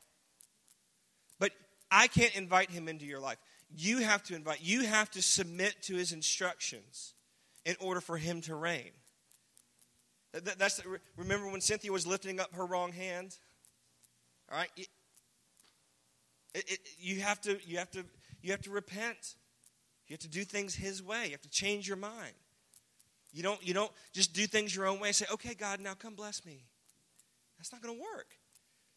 But 1.39 1.53
I 1.91 2.09
can't 2.09 2.37
invite 2.37 2.71
him 2.71 2.89
into 2.89 3.07
your 3.07 3.21
life. 3.21 3.39
You 3.75 3.99
have 3.99 4.23
to 4.25 4.35
invite, 4.35 4.61
you 4.61 4.83
have 4.83 5.11
to 5.13 5.23
submit 5.23 5.83
to 5.83 5.95
his 5.95 6.13
instructions 6.13 7.15
in 7.65 7.77
order 7.81 8.01
for 8.01 8.17
him 8.17 8.41
to 8.43 8.55
reign. 8.55 8.91
That's 10.43 10.81
remember 11.17 11.51
when 11.51 11.61
Cynthia 11.61 11.93
was 11.93 12.07
lifting 12.07 12.41
up 12.41 12.55
her 12.55 12.67
wrong 12.67 12.93
hand. 12.93 13.37
All 14.51 14.59
right, 14.59 14.71
it, 14.77 14.89
it, 16.55 16.79
you 16.99 17.21
have 17.21 17.41
to 17.43 17.59
you 17.67 17.79
have 17.79 17.91
to 17.93 18.05
you 18.43 18.51
have 18.53 18.63
to 18.63 18.71
repent. 18.71 19.37
You 20.09 20.15
have 20.15 20.21
to 20.21 20.29
do 20.29 20.45
things 20.45 20.75
His 20.75 21.03
way. 21.03 21.27
You 21.27 21.31
have 21.33 21.43
to 21.43 21.51
change 21.51 21.89
your 21.89 21.97
mind. 21.97 22.35
You 23.33 23.43
don't 23.43 23.65
you 23.67 23.75
don't 23.75 23.93
just 24.13 24.35
do 24.35 24.47
things 24.47 24.75
your 24.75 24.87
own 24.87 25.01
way. 25.01 25.09
And 25.09 25.17
say, 25.17 25.27
okay, 25.33 25.55
God, 25.55 25.81
now 25.81 25.95
come 25.95 26.15
bless 26.15 26.45
me. 26.45 26.65
That's 27.59 27.73
not 27.73 27.83
going 27.83 27.95
to 27.95 28.01
work. 28.01 28.29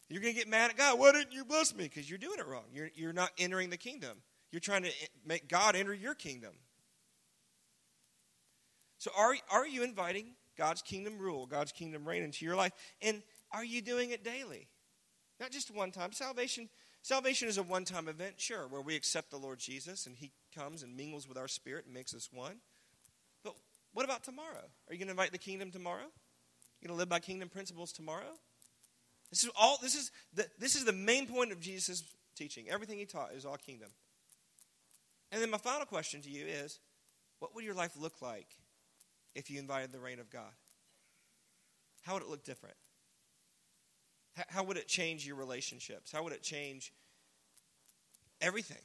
You're 0.08 0.20
going 0.20 0.34
to 0.34 0.38
get 0.38 0.48
mad 0.48 0.70
at 0.70 0.76
God. 0.76 0.98
Why 0.98 1.12
didn't 1.12 1.32
you 1.32 1.44
bless 1.44 1.74
me? 1.74 1.84
Because 1.84 2.08
you're 2.08 2.18
doing 2.18 2.38
it 2.38 2.46
wrong. 2.46 2.64
You're 2.72 2.90
you're 2.94 3.12
not 3.12 3.30
entering 3.38 3.70
the 3.70 3.76
kingdom. 3.76 4.18
You're 4.50 4.60
trying 4.60 4.82
to 4.82 4.88
eh, 4.88 5.06
make 5.24 5.48
God 5.48 5.76
enter 5.76 5.94
your 5.94 6.14
kingdom. 6.14 6.52
So 8.98 9.10
are, 9.16 9.34
are 9.50 9.66
you 9.66 9.82
inviting 9.82 10.32
God's 10.60 10.82
kingdom 10.82 11.16
rule, 11.16 11.46
God's 11.46 11.72
kingdom 11.72 12.06
reign 12.06 12.22
into 12.22 12.44
your 12.44 12.54
life? 12.54 12.72
And 13.00 13.22
are 13.50 13.64
you 13.64 13.80
doing 13.80 14.10
it 14.10 14.22
daily? 14.22 14.68
Not 15.40 15.52
just 15.52 15.74
one 15.74 15.90
time. 15.90 16.12
Salvation, 16.12 16.68
salvation 17.00 17.48
is 17.48 17.56
a 17.56 17.62
one 17.62 17.86
time 17.86 18.08
event, 18.08 18.34
sure, 18.36 18.68
where 18.68 18.82
we 18.82 18.94
accept 18.94 19.30
the 19.30 19.38
Lord 19.38 19.58
Jesus 19.58 20.06
and 20.06 20.14
He 20.14 20.32
comes 20.54 20.82
and 20.82 20.94
mingles 20.94 21.26
with 21.26 21.38
our 21.38 21.48
spirit 21.48 21.86
and 21.86 21.94
makes 21.94 22.12
us 22.12 22.28
one. 22.30 22.56
But 23.42 23.54
what 23.94 24.04
about 24.04 24.22
tomorrow? 24.22 24.68
Are 24.86 24.92
you 24.92 24.98
going 24.98 25.06
to 25.06 25.12
invite 25.12 25.32
the 25.32 25.38
kingdom 25.38 25.70
tomorrow? 25.70 26.04
You 26.82 26.88
going 26.88 26.94
to 26.94 26.98
live 26.98 27.08
by 27.08 27.20
kingdom 27.20 27.48
principles 27.48 27.90
tomorrow? 27.90 28.36
This 29.30 29.42
is 29.42 29.50
all 29.58 29.78
this 29.80 29.94
is 29.94 30.10
the, 30.34 30.46
this 30.58 30.76
is 30.76 30.84
the 30.84 30.92
main 30.92 31.26
point 31.26 31.52
of 31.52 31.60
Jesus' 31.60 32.02
teaching. 32.36 32.68
Everything 32.68 32.98
he 32.98 33.06
taught 33.06 33.32
is 33.34 33.46
all 33.46 33.56
kingdom. 33.56 33.88
And 35.32 35.40
then 35.40 35.50
my 35.50 35.58
final 35.58 35.86
question 35.86 36.20
to 36.20 36.28
you 36.28 36.44
is 36.44 36.80
what 37.38 37.54
would 37.54 37.64
your 37.64 37.74
life 37.74 37.92
look 37.98 38.20
like 38.20 38.48
if 39.34 39.50
you 39.50 39.58
invited 39.58 39.92
the 39.92 40.00
reign 40.00 40.18
of 40.18 40.30
God? 40.30 40.52
How 42.02 42.14
would 42.14 42.22
it 42.22 42.28
look 42.28 42.44
different? 42.44 42.76
How 44.48 44.62
would 44.64 44.76
it 44.76 44.88
change 44.88 45.26
your 45.26 45.36
relationships? 45.36 46.12
How 46.12 46.22
would 46.22 46.32
it 46.32 46.42
change 46.42 46.92
everything 48.40 48.82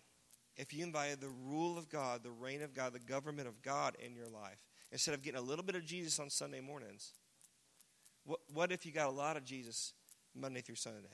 if 0.58 0.74
you 0.74 0.84
invited 0.84 1.22
the 1.22 1.30
rule 1.30 1.78
of 1.78 1.90
God, 1.90 2.24
the 2.24 2.32
reign 2.32 2.62
of 2.62 2.74
God, 2.74 2.94
the 2.94 3.00
government 3.00 3.48
of 3.48 3.62
God 3.62 3.96
in 4.04 4.16
your 4.16 4.28
life 4.28 4.66
instead 4.92 5.14
of 5.14 5.24
getting 5.24 5.40
a 5.40 5.44
little 5.44 5.64
bit 5.64 5.76
of 5.76 5.86
Jesus 5.86 6.20
on 6.20 6.30
Sunday 6.30 6.62
mornings? 6.62 7.14
What, 8.26 8.40
what 8.54 8.72
if 8.72 8.86
you 8.86 8.92
got 8.92 9.08
a 9.08 9.12
lot 9.12 9.38
of 9.38 9.46
Jesus 9.46 9.94
Monday 10.36 10.62
through 10.62 10.76
Sunday? 10.76 11.08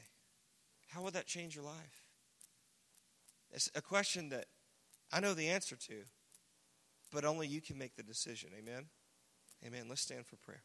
How 0.87 1.01
would 1.03 1.13
that 1.13 1.27
change 1.27 1.55
your 1.55 1.65
life? 1.65 2.05
It's 3.51 3.69
a 3.75 3.81
question 3.81 4.29
that 4.29 4.45
I 5.11 5.19
know 5.19 5.33
the 5.33 5.49
answer 5.49 5.75
to, 5.75 6.03
but 7.11 7.25
only 7.25 7.47
you 7.47 7.61
can 7.61 7.77
make 7.77 7.95
the 7.95 8.03
decision. 8.03 8.51
Amen? 8.57 8.85
Amen. 9.65 9.85
Let's 9.87 10.01
stand 10.01 10.25
for 10.25 10.37
prayer. 10.37 10.63